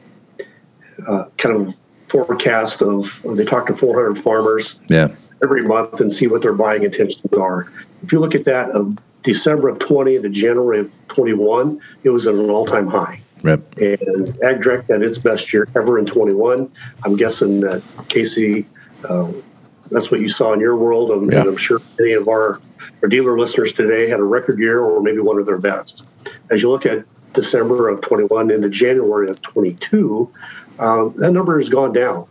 uh, 1.07 1.25
kind 1.37 1.55
of 1.55 1.77
forecast 2.07 2.81
of, 2.81 3.21
they 3.35 3.45
talk 3.45 3.67
to 3.67 3.75
400 3.75 4.15
farmers 4.17 4.79
Yeah. 4.89 5.09
every 5.43 5.63
month 5.63 6.01
and 6.01 6.11
see 6.11 6.27
what 6.27 6.41
their 6.41 6.53
buying 6.53 6.83
intentions 6.83 7.21
are. 7.37 7.71
If 8.03 8.11
you 8.11 8.19
look 8.19 8.35
at 8.35 8.45
that 8.45 8.71
of 8.71 8.97
December 9.23 9.69
of 9.69 9.79
20 9.79 10.19
to 10.21 10.29
January 10.29 10.79
of 10.79 10.91
21, 11.07 11.79
it 12.03 12.09
was 12.09 12.27
at 12.27 12.35
an 12.35 12.49
all 12.49 12.65
time 12.65 12.87
high 12.87 13.21
Yep. 13.43 13.77
and 13.77 13.99
AgDirect 14.39 14.89
had 14.91 15.01
its 15.03 15.17
best 15.17 15.51
year 15.53 15.67
ever 15.75 15.97
in 15.97 16.05
21. 16.05 16.69
I'm 17.05 17.15
guessing 17.15 17.61
that 17.61 17.81
Casey, 18.09 18.65
uh, 19.07 19.31
that's 19.89 20.11
what 20.11 20.19
you 20.21 20.29
saw 20.29 20.53
in 20.53 20.59
your 20.59 20.75
world, 20.75 21.11
and, 21.11 21.31
Yeah. 21.31 21.41
and 21.41 21.49
I'm 21.49 21.57
sure 21.57 21.79
many 21.99 22.13
of 22.13 22.27
our, 22.27 22.59
our 23.01 23.09
dealer 23.09 23.37
listeners 23.39 23.73
today 23.73 24.09
had 24.09 24.19
a 24.19 24.23
record 24.23 24.59
year 24.59 24.79
or 24.81 25.01
maybe 25.01 25.19
one 25.19 25.37
of 25.39 25.45
their 25.45 25.57
best. 25.57 26.05
As 26.49 26.61
you 26.61 26.69
look 26.69 26.85
at 26.85 27.03
December 27.33 27.87
of 27.89 28.01
21 28.01 28.51
into 28.51 28.69
January 28.69 29.29
of 29.29 29.41
22, 29.41 30.29
um, 30.81 31.13
that 31.17 31.31
number 31.31 31.57
has 31.57 31.69
gone 31.69 31.93
down. 31.93 32.27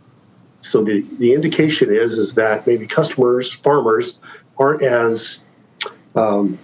So 0.59 0.83
the, 0.83 1.01
the 1.17 1.33
indication 1.33 1.89
is 1.89 2.19
is 2.19 2.35
that 2.35 2.67
maybe 2.67 2.85
customers, 2.85 3.55
farmers, 3.55 4.19
aren't 4.59 4.83
as 4.83 5.39
um, 6.15 6.59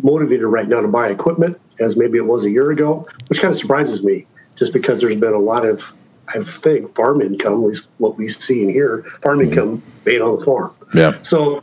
motivated 0.00 0.46
right 0.46 0.66
now 0.66 0.80
to 0.80 0.88
buy 0.88 1.10
equipment 1.10 1.60
as 1.78 1.96
maybe 1.96 2.16
it 2.16 2.26
was 2.26 2.44
a 2.44 2.50
year 2.50 2.70
ago, 2.70 3.06
which 3.28 3.40
kind 3.40 3.52
of 3.52 3.58
surprises 3.58 4.02
me, 4.02 4.26
just 4.56 4.72
because 4.72 5.00
there's 5.00 5.16
been 5.16 5.34
a 5.34 5.38
lot 5.38 5.66
of, 5.66 5.92
I 6.28 6.40
think, 6.40 6.94
farm 6.94 7.20
income, 7.20 7.54
at 7.54 7.58
least 7.58 7.88
what 7.98 8.16
we 8.16 8.28
see 8.28 8.62
in 8.62 8.70
here, 8.70 9.02
farm 9.22 9.42
income 9.42 9.82
made 10.06 10.20
on 10.20 10.38
the 10.38 10.44
farm. 10.44 10.72
Yeah. 10.94 11.20
So 11.22 11.62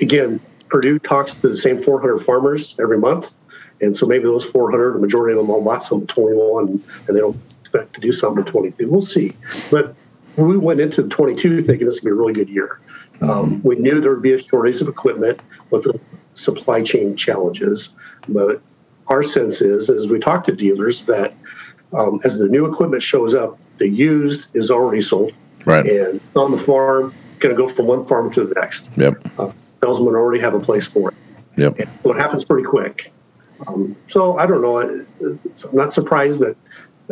again, 0.00 0.40
Purdue 0.68 0.98
talks 0.98 1.34
to 1.34 1.48
the 1.48 1.56
same 1.56 1.78
400 1.78 2.18
farmers 2.18 2.76
every 2.80 2.98
month. 2.98 3.34
And 3.80 3.96
so 3.96 4.06
maybe 4.06 4.24
those 4.24 4.44
400, 4.44 4.94
the 4.94 4.98
majority 4.98 5.38
of 5.38 5.44
them 5.44 5.50
all 5.50 5.64
bought 5.64 5.82
some 5.82 6.06
21 6.06 6.82
and 7.08 7.16
they 7.16 7.20
don't 7.20 7.36
expect 7.72 7.94
to 7.94 8.00
do 8.00 8.12
something 8.12 8.44
in 8.44 8.50
22. 8.50 8.88
We'll 8.90 9.00
see. 9.02 9.32
But 9.70 9.94
we 10.36 10.56
went 10.56 10.80
into 10.80 11.06
22 11.08 11.60
thinking 11.60 11.86
this 11.86 12.00
would 12.02 12.08
be 12.08 12.10
a 12.10 12.14
really 12.14 12.32
good 12.32 12.48
year. 12.48 12.80
Um, 13.20 13.62
we 13.62 13.76
knew 13.76 14.00
there 14.00 14.12
would 14.12 14.22
be 14.22 14.32
a 14.32 14.42
shortage 14.42 14.80
of 14.80 14.88
equipment 14.88 15.40
with 15.70 15.84
the 15.84 16.00
supply 16.34 16.82
chain 16.82 17.16
challenges. 17.16 17.94
But 18.28 18.60
our 19.08 19.22
sense 19.22 19.60
is, 19.60 19.90
as 19.90 20.08
we 20.08 20.18
talk 20.18 20.44
to 20.46 20.52
dealers, 20.52 21.04
that 21.06 21.34
um, 21.92 22.20
as 22.24 22.38
the 22.38 22.48
new 22.48 22.66
equipment 22.66 23.02
shows 23.02 23.34
up, 23.34 23.58
the 23.78 23.88
used 23.88 24.46
is 24.54 24.70
already 24.70 25.02
sold 25.02 25.32
Right. 25.66 25.86
and 25.86 26.20
on 26.36 26.52
the 26.52 26.58
farm, 26.58 27.12
going 27.38 27.54
to 27.54 27.60
go 27.60 27.68
from 27.68 27.86
one 27.86 28.06
farm 28.06 28.32
to 28.32 28.44
the 28.44 28.54
next. 28.54 28.90
Yep. 28.96 29.22
Uh, 29.38 29.52
salesmen 29.82 30.14
already 30.14 30.40
have 30.40 30.54
a 30.54 30.60
place 30.60 30.86
for 30.86 31.10
it. 31.10 31.16
Yep. 31.56 31.78
And 31.78 31.88
so 32.02 32.12
it 32.12 32.18
happens 32.18 32.44
pretty 32.44 32.66
quick. 32.66 33.12
Um, 33.66 33.94
so 34.06 34.38
I 34.38 34.46
don't 34.46 34.62
know. 34.62 34.78
It's- 34.80 35.64
I'm 35.64 35.76
not 35.76 35.92
surprised 35.92 36.40
that 36.40 36.56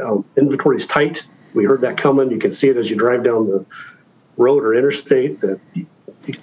um, 0.00 0.24
inventory 0.36 0.76
is 0.76 0.86
tight. 0.86 1.26
We 1.54 1.64
heard 1.64 1.80
that 1.82 1.96
coming. 1.96 2.30
You 2.30 2.38
can 2.38 2.50
see 2.50 2.68
it 2.68 2.76
as 2.76 2.90
you 2.90 2.96
drive 2.96 3.24
down 3.24 3.46
the 3.48 3.64
road 4.36 4.62
or 4.64 4.74
interstate 4.74 5.40
that 5.40 5.58
you- 5.74 5.86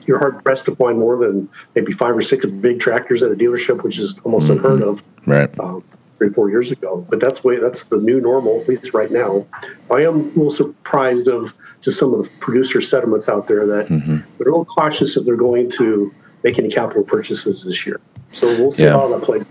you're 0.05 0.17
hard 0.17 0.43
pressed 0.43 0.65
to 0.65 0.75
find 0.75 0.97
more 0.97 1.15
than 1.17 1.47
maybe 1.75 1.91
five 1.91 2.17
or 2.17 2.21
six 2.21 2.45
big 2.45 2.79
tractors 2.79 3.21
at 3.23 3.31
a 3.31 3.35
dealership, 3.35 3.83
which 3.83 3.99
is 3.99 4.15
almost 4.23 4.49
unheard 4.49 4.81
of 4.81 5.03
Right. 5.27 5.49
um, 5.59 5.83
three 6.17 6.29
four 6.29 6.49
years 6.49 6.71
ago. 6.71 7.05
But 7.09 7.19
that's 7.19 7.43
way 7.43 7.57
that's 7.57 7.83
the 7.83 7.97
new 7.97 8.19
normal, 8.19 8.61
at 8.61 8.67
least 8.67 8.93
right 8.93 9.11
now. 9.11 9.45
I 9.91 10.01
am 10.01 10.15
a 10.15 10.23
little 10.23 10.49
surprised 10.51 11.27
of 11.27 11.53
just 11.81 11.99
some 11.99 12.13
of 12.13 12.23
the 12.23 12.29
producer 12.39 12.81
sentiments 12.81 13.29
out 13.29 13.47
there 13.47 13.65
that 13.67 13.87
Mm-hmm. 13.89 14.11
they're 14.37 14.47
a 14.47 14.51
little 14.51 14.65
cautious 14.65 15.15
if 15.17 15.25
they're 15.25 15.35
going 15.35 15.69
to 15.71 16.11
make 16.43 16.57
any 16.57 16.69
capital 16.69 17.03
purchases 17.03 17.63
this 17.63 17.85
year. 17.85 17.99
So 18.31 18.47
we'll 18.59 18.71
see 18.71 18.83
Yeah. 18.85 18.93
how 18.97 19.07
that 19.09 19.21
plays. 19.21 19.45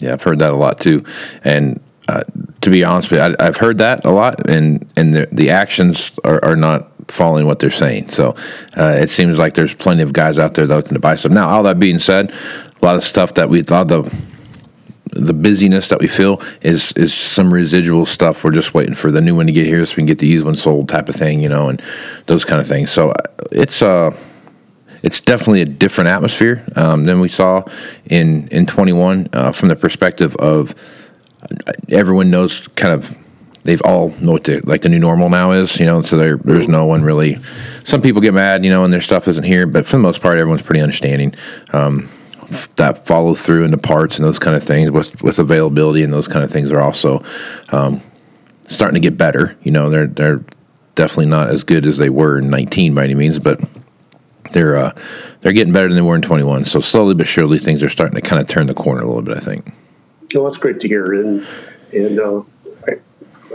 Yeah, 0.00 0.14
I've 0.14 0.22
heard 0.22 0.38
that 0.40 0.50
a 0.52 0.56
lot 0.56 0.80
too. 0.80 1.02
And 1.44 1.78
uh, 2.08 2.22
to 2.62 2.70
be 2.70 2.84
honest 2.84 3.10
with 3.10 3.20
you, 3.20 3.34
I, 3.38 3.46
I've 3.46 3.56
heard 3.56 3.78
that 3.78 4.04
a 4.04 4.10
lot, 4.10 4.48
and 4.48 4.86
and 4.96 5.14
the, 5.14 5.28
the 5.32 5.50
actions 5.50 6.18
are, 6.24 6.44
are 6.44 6.56
not 6.56 6.88
following 7.08 7.46
what 7.46 7.58
they're 7.58 7.70
saying. 7.70 8.10
So 8.10 8.34
uh, 8.76 8.96
it 8.98 9.10
seems 9.10 9.38
like 9.38 9.54
there's 9.54 9.74
plenty 9.74 10.02
of 10.02 10.12
guys 10.12 10.38
out 10.38 10.54
there 10.54 10.66
that 10.66 10.76
looking 10.76 10.94
to 10.94 11.00
buy 11.00 11.16
stuff. 11.16 11.32
Now, 11.32 11.48
all 11.48 11.62
that 11.64 11.78
being 11.78 11.98
said, 11.98 12.32
a 12.80 12.84
lot 12.84 12.96
of 12.96 13.04
stuff 13.04 13.34
that 13.34 13.48
we, 13.48 13.60
of 13.60 13.66
the 13.66 14.30
the 15.12 15.34
busyness 15.34 15.88
that 15.88 15.98
we 16.00 16.06
feel 16.06 16.40
is 16.62 16.92
is 16.92 17.12
some 17.12 17.52
residual 17.52 18.06
stuff. 18.06 18.44
We're 18.44 18.52
just 18.52 18.74
waiting 18.74 18.94
for 18.94 19.10
the 19.10 19.20
new 19.20 19.34
one 19.34 19.46
to 19.46 19.52
get 19.52 19.66
here 19.66 19.84
so 19.84 19.92
we 19.92 19.96
can 19.96 20.06
get 20.06 20.18
the 20.18 20.26
used 20.26 20.44
one 20.44 20.56
sold, 20.56 20.88
type 20.88 21.08
of 21.08 21.14
thing, 21.14 21.40
you 21.40 21.48
know, 21.48 21.68
and 21.68 21.82
those 22.26 22.44
kind 22.44 22.60
of 22.60 22.66
things. 22.66 22.90
So 22.90 23.10
uh, 23.10 23.22
it's 23.50 23.82
uh 23.82 24.16
it's 25.02 25.20
definitely 25.20 25.62
a 25.62 25.66
different 25.66 26.08
atmosphere 26.08 26.62
um, 26.76 27.04
than 27.04 27.20
we 27.20 27.28
saw 27.28 27.62
in 28.06 28.48
in 28.48 28.66
21 28.66 29.28
uh, 29.32 29.52
from 29.52 29.68
the 29.68 29.76
perspective 29.76 30.36
of 30.36 30.74
everyone 31.88 32.30
knows 32.30 32.68
kind 32.68 32.92
of 32.92 33.16
they've 33.64 33.82
all 33.82 34.10
know 34.20 34.32
what 34.32 34.44
the 34.44 34.60
like 34.64 34.82
the 34.82 34.88
new 34.88 34.98
normal 34.98 35.28
now 35.28 35.52
is 35.52 35.78
you 35.78 35.86
know 35.86 36.02
so 36.02 36.16
there 36.16 36.36
there's 36.38 36.68
no 36.68 36.86
one 36.86 37.02
really 37.02 37.36
some 37.84 38.00
people 38.00 38.20
get 38.20 38.34
mad 38.34 38.64
you 38.64 38.70
know 38.70 38.84
and 38.84 38.92
their 38.92 39.00
stuff 39.00 39.28
isn't 39.28 39.44
here 39.44 39.66
but 39.66 39.84
for 39.84 39.96
the 39.96 40.02
most 40.02 40.22
part 40.22 40.38
everyone's 40.38 40.62
pretty 40.62 40.80
understanding 40.80 41.34
um, 41.72 42.08
that 42.76 43.06
follow 43.06 43.34
through 43.34 43.64
into 43.64 43.78
parts 43.78 44.18
and 44.18 44.24
those 44.24 44.38
kind 44.38 44.56
of 44.56 44.62
things 44.62 44.90
with 44.90 45.22
with 45.22 45.38
availability 45.38 46.02
and 46.02 46.12
those 46.12 46.28
kind 46.28 46.44
of 46.44 46.50
things 46.50 46.70
are 46.70 46.80
also 46.80 47.22
um, 47.70 48.00
starting 48.66 48.94
to 48.94 49.00
get 49.00 49.16
better 49.16 49.56
you 49.62 49.70
know 49.70 49.90
they're 49.90 50.06
they're 50.06 50.42
definitely 50.94 51.26
not 51.26 51.48
as 51.48 51.64
good 51.64 51.86
as 51.86 51.98
they 51.98 52.10
were 52.10 52.38
in 52.38 52.50
19 52.50 52.94
by 52.94 53.04
any 53.04 53.14
means 53.14 53.38
but 53.38 53.60
they're 54.52 54.76
uh, 54.76 54.92
they're 55.40 55.52
getting 55.52 55.72
better 55.72 55.88
than 55.88 55.96
they 55.96 56.02
were 56.02 56.14
in 56.14 56.22
21. 56.22 56.64
So 56.64 56.80
slowly 56.80 57.14
but 57.14 57.26
surely, 57.26 57.58
things 57.58 57.82
are 57.82 57.88
starting 57.88 58.20
to 58.20 58.26
kind 58.26 58.40
of 58.40 58.48
turn 58.48 58.66
the 58.66 58.74
corner 58.74 59.00
a 59.00 59.06
little 59.06 59.22
bit. 59.22 59.36
I 59.36 59.40
think. 59.40 59.72
Well, 60.34 60.44
that's 60.44 60.58
great 60.58 60.80
to 60.80 60.88
hear, 60.88 61.12
and 61.14 61.46
and 61.92 62.20
uh, 62.20 62.42
I, 62.86 62.92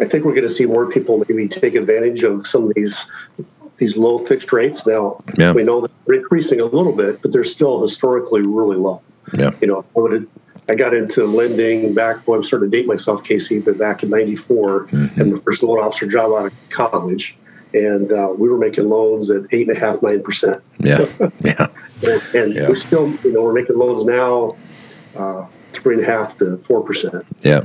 I 0.01 0.05
think 0.05 0.25
we're 0.25 0.33
going 0.35 0.47
to 0.47 0.49
see 0.49 0.65
more 0.65 0.89
people 0.91 1.23
maybe 1.29 1.47
take 1.47 1.75
advantage 1.75 2.23
of 2.23 2.45
some 2.45 2.65
of 2.67 2.73
these 2.75 3.05
these 3.77 3.97
low 3.97 4.17
fixed 4.19 4.51
rates. 4.53 4.85
Now 4.85 5.21
Yeah. 5.37 5.51
we 5.53 5.63
know 5.63 5.81
that 5.81 5.91
they're 6.05 6.17
increasing 6.17 6.59
a 6.61 6.65
little 6.65 6.93
bit, 6.93 7.21
but 7.21 7.31
they're 7.31 7.43
still 7.43 7.81
historically 7.81 8.41
really 8.41 8.77
low. 8.77 9.01
Yeah. 9.37 9.51
You 9.61 9.67
know, 9.67 9.85
I 9.95 9.99
would 9.99 10.27
I 10.67 10.75
got 10.75 10.93
into 10.93 11.25
lending 11.25 11.93
back 11.93 12.27
when 12.27 12.37
I'm 12.39 12.43
starting 12.43 12.71
to 12.71 12.77
date 12.77 12.87
myself, 12.87 13.23
Casey, 13.23 13.59
but 13.59 13.77
back 13.77 14.03
in 14.03 14.09
'94, 14.09 14.87
and 14.91 15.33
my 15.33 15.39
first 15.41 15.61
loan 15.63 15.79
officer 15.79 16.07
job 16.07 16.31
out 16.33 16.47
of 16.47 16.53
college, 16.71 17.37
and 17.73 18.11
uh, 18.11 18.33
we 18.37 18.49
were 18.49 18.57
making 18.57 18.89
loans 18.89 19.29
at 19.29 19.43
eight 19.51 19.67
and 19.67 19.77
a 19.77 19.79
half, 19.79 20.01
nine 20.01 20.23
percent. 20.23 20.61
Yeah. 20.79 21.05
yeah. 21.41 21.67
And, 22.05 22.21
and 22.35 22.53
Yeah. 22.53 22.67
we're 22.67 22.75
still, 22.75 23.09
you 23.23 23.31
know, 23.31 23.41
we're 23.41 23.53
making 23.53 23.77
loans 23.77 24.03
now 24.03 24.57
uh, 25.15 25.45
three 25.85 25.93
and 25.93 26.03
a 26.03 26.11
half 26.11 26.35
to 26.39 26.57
four 26.57 26.81
percent. 26.83 27.23
Yeah. 27.41 27.61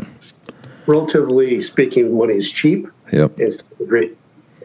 Relatively 0.86 1.58
speaking, 1.62 2.14
money 2.14 2.34
is 2.34 2.52
cheap. 2.52 2.86
Yep. 3.12 3.32
It's 3.38 3.64
a 3.80 3.84
great, 3.84 4.14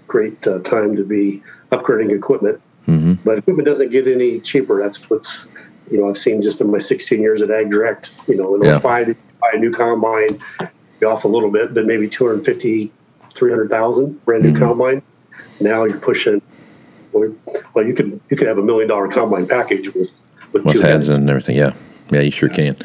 great 0.08 0.46
uh, 0.46 0.60
time 0.60 0.98
to 0.98 1.06
be 1.06 1.42
upgrading 1.72 2.14
equipment. 2.14 2.62
Mm-hmm. 2.86 3.14
But 3.24 3.38
equipment 3.38 3.66
doesn't 3.66 3.92
get 3.92 4.10
any 4.10 4.42
cheaper. 4.42 4.84
That's 4.84 5.10
what's, 5.10 5.48
you 5.90 5.98
know, 6.02 6.10
I've 6.10 6.18
seen 6.18 6.42
just 6.42 6.60
in 6.60 6.70
my 6.70 6.80
16 6.80 7.22
years 7.22 7.42
at 7.42 7.50
Ag 7.50 7.72
Direct. 7.72 8.20
You 8.28 8.36
know, 8.36 8.56
in 8.56 8.64
Yeah. 8.64 8.80
05, 8.80 9.16
buy 9.40 9.52
a 9.54 9.58
new 9.58 9.72
combine, 9.72 10.38
be 11.00 11.06
off 11.06 11.24
a 11.24 11.30
little 11.30 11.50
bit, 11.50 11.74
but 11.74 11.86
maybe 11.86 12.10
250, 12.10 12.92
300,000 13.34 14.26
brand 14.26 14.44
new 14.44 14.52
Mhm. 14.52 14.60
combine. 14.60 15.02
Now 15.62 15.86
you're 15.86 15.98
pushing. 16.00 16.42
Well, 17.14 17.34
well, 17.74 17.86
you 17.86 17.94
could 17.94 18.20
you 18.30 18.36
could 18.36 18.48
have 18.48 18.58
a 18.58 18.64
million 18.64 18.90
dollar 18.90 19.08
combine 19.08 19.48
package 19.48 19.94
with 19.94 20.22
with, 20.52 20.66
With 20.66 20.76
two 20.76 20.82
heads 20.82 21.06
heads. 21.06 21.18
and 21.18 21.30
everything. 21.30 21.56
Yeah. 21.56 21.72
Yeah. 22.12 22.22
You 22.22 22.32
sure 22.32 22.50
can. 22.50 22.76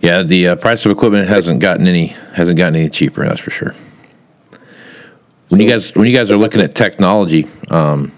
Yeah. 0.00 0.22
The 0.22 0.48
uh, 0.48 0.56
price 0.56 0.84
of 0.86 0.92
equipment 0.92 1.28
hasn't 1.28 1.60
gotten 1.60 1.86
any 1.86 2.06
hasn't 2.34 2.58
gotten 2.58 2.76
any 2.76 2.88
cheaper. 2.88 3.24
That's 3.24 3.40
for 3.40 3.50
sure. 3.50 3.74
When 5.48 5.60
you 5.60 5.68
guys 5.68 5.94
when 5.94 6.06
you 6.06 6.14
guys 6.14 6.30
are 6.30 6.36
looking 6.36 6.60
at 6.60 6.74
technology 6.74 7.46
um, 7.70 8.12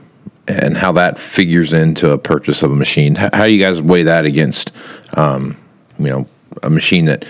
and 0.47 0.77
how 0.77 0.93
that 0.93 1.19
figures 1.19 1.73
into 1.73 2.11
a 2.11 2.19
purchase 2.19 2.63
of 2.63 2.71
a 2.71 2.77
machine, 2.77 3.15
how, 3.15 3.31
how 3.33 3.47
do 3.47 3.55
you 3.55 3.61
guys 3.61 3.81
weigh 3.81 4.03
that 4.03 4.27
against 4.27 4.73
um, 5.17 5.57
you 5.99 6.09
know 6.09 6.29
a 6.63 6.69
machine 6.69 7.07
that 7.07 7.25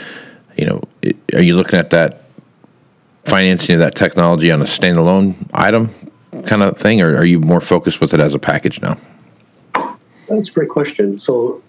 you 0.56 0.66
know 0.66 0.82
it, 1.02 1.16
are 1.34 1.42
you 1.42 1.54
looking 1.54 1.78
at 1.78 1.90
that 1.90 2.22
financing 3.24 3.74
of 3.76 3.80
that 3.80 3.94
technology 3.94 4.50
on 4.50 4.60
a 4.60 4.64
standalone 4.64 5.36
item 5.54 5.90
kind 6.46 6.62
of 6.62 6.76
thing, 6.76 7.00
or 7.00 7.16
are 7.16 7.24
you 7.24 7.38
more 7.38 7.60
focused 7.60 8.00
with 8.00 8.14
it 8.14 8.20
as 8.20 8.34
a 8.34 8.38
package 8.38 8.80
now? 8.82 8.96
That's 10.28 10.48
a 10.48 10.52
great 10.52 10.70
question. 10.70 11.16
So, 11.18 11.62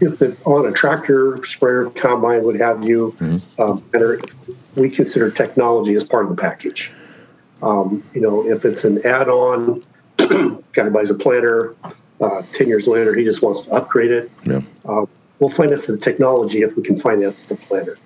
if 0.00 0.22
it's 0.22 0.40
on 0.44 0.66
a 0.66 0.72
tractor, 0.72 1.44
sprayer, 1.44 1.90
combine, 1.90 2.44
what 2.44 2.56
have 2.56 2.84
you, 2.84 3.16
um, 3.58 3.78
better, 3.90 4.20
we 4.76 4.90
consider 4.90 5.30
technology 5.30 5.94
as 5.94 6.04
part 6.04 6.24
of 6.24 6.30
the 6.30 6.40
package. 6.40 6.92
Um, 7.62 8.02
you 8.14 8.20
know, 8.20 8.48
if 8.48 8.64
it's 8.64 8.84
an 8.84 9.04
add-on, 9.04 9.84
guy 10.72 10.88
buys 10.88 11.10
a 11.10 11.14
planter, 11.14 11.74
uh, 12.20 12.42
ten 12.52 12.68
years 12.68 12.86
later 12.88 13.14
he 13.14 13.24
just 13.24 13.42
wants 13.42 13.62
to 13.62 13.70
upgrade 13.72 14.10
it. 14.10 14.30
Yeah. 14.44 14.62
Uh, 14.84 15.06
we'll 15.38 15.50
finance 15.50 15.86
the 15.86 15.96
technology 15.96 16.62
if 16.62 16.76
we 16.76 16.82
can 16.82 16.96
finance 16.96 17.42
the 17.42 17.56
planter. 17.56 17.98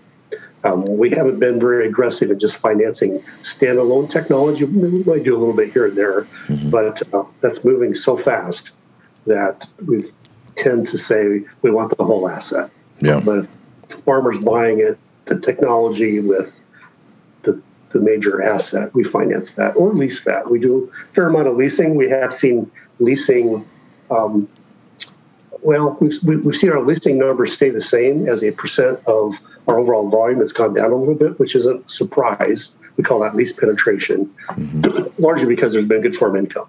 Um, 0.64 0.84
we 0.84 1.10
haven't 1.10 1.40
been 1.40 1.58
very 1.58 1.88
aggressive 1.88 2.30
in 2.30 2.38
just 2.38 2.56
financing 2.56 3.22
standalone 3.40 4.08
technology. 4.08 4.64
We 4.64 5.02
might 5.02 5.24
do 5.24 5.36
a 5.36 5.38
little 5.38 5.56
bit 5.56 5.72
here 5.72 5.86
and 5.86 5.96
there, 5.96 6.26
but 6.70 7.02
uh, 7.12 7.24
that's 7.40 7.64
moving 7.64 7.94
so 7.94 8.16
fast 8.16 8.72
that 9.26 9.68
we 9.84 10.04
tend 10.56 10.86
to 10.88 10.98
say 10.98 11.42
we 11.62 11.70
want 11.70 11.96
the 11.96 12.04
whole 12.04 12.28
asset. 12.28 12.70
Yeah. 13.00 13.20
But 13.24 13.46
if 13.88 13.96
farmers 14.04 14.38
buying 14.38 14.80
it, 14.80 14.98
the 15.26 15.38
technology 15.38 16.20
with 16.20 16.60
the 17.42 17.60
the 17.90 18.00
major 18.00 18.42
asset, 18.42 18.94
we 18.94 19.04
finance 19.04 19.52
that 19.52 19.76
or 19.76 19.92
lease 19.92 20.24
that. 20.24 20.50
We 20.50 20.58
do 20.58 20.90
a 21.10 21.14
fair 21.14 21.28
amount 21.28 21.48
of 21.48 21.56
leasing. 21.56 21.94
We 21.94 22.08
have 22.08 22.32
seen 22.32 22.70
leasing. 22.98 23.66
Um, 24.10 24.48
well, 25.62 25.96
we've, 26.00 26.20
we- 26.24 26.36
we've 26.38 26.56
seen 26.56 26.72
our 26.72 26.82
leasing 26.82 27.18
numbers 27.18 27.52
stay 27.52 27.70
the 27.70 27.80
same 27.80 28.26
as 28.28 28.42
a 28.42 28.50
percent 28.50 28.98
of 29.06 29.40
our 29.68 29.78
overall 29.78 30.08
volume. 30.10 30.40
It's 30.40 30.52
gone 30.52 30.74
down 30.74 30.90
a 30.90 30.96
little 30.96 31.14
bit, 31.14 31.38
which 31.38 31.54
isn't 31.54 31.84
a 31.84 31.88
surprise. 31.88 32.74
We 32.96 33.04
call 33.04 33.20
that 33.20 33.36
lease 33.36 33.52
penetration, 33.52 34.28
largely 35.18 35.46
because 35.46 35.72
there's 35.72 35.84
been 35.86 36.02
good 36.02 36.16
farm 36.16 36.36
income. 36.36 36.66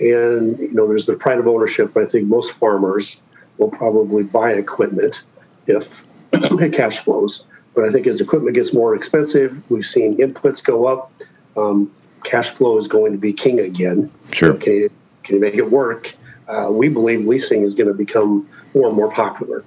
And 0.00 0.58
you 0.58 0.72
know, 0.72 0.86
there's 0.86 1.06
the 1.06 1.14
pride 1.14 1.38
of 1.38 1.46
ownership. 1.46 1.96
I 1.96 2.04
think 2.04 2.28
most 2.28 2.52
farmers 2.52 3.20
will 3.58 3.70
probably 3.70 4.22
buy 4.22 4.52
equipment 4.52 5.22
if 5.66 6.04
it 6.32 6.72
cash 6.72 6.98
flows. 6.98 7.44
But 7.74 7.84
I 7.84 7.90
think 7.90 8.06
as 8.06 8.20
equipment 8.20 8.54
gets 8.54 8.72
more 8.72 8.94
expensive, 8.94 9.62
we've 9.70 9.84
seen 9.84 10.16
inputs 10.18 10.62
go 10.62 10.86
up. 10.86 11.12
Um, 11.56 11.90
cash 12.24 12.50
flow 12.50 12.78
is 12.78 12.88
going 12.88 13.12
to 13.12 13.18
be 13.18 13.32
king 13.32 13.60
again. 13.60 14.10
Sure. 14.32 14.54
Can 14.54 14.72
you, 14.72 14.90
can 15.22 15.34
you 15.36 15.40
make 15.40 15.54
it 15.54 15.70
work? 15.70 16.14
Uh, 16.48 16.68
we 16.70 16.88
believe 16.88 17.26
leasing 17.26 17.62
is 17.62 17.74
going 17.74 17.88
to 17.88 17.94
become 17.94 18.48
more 18.74 18.88
and 18.88 18.96
more 18.96 19.10
popular. 19.10 19.64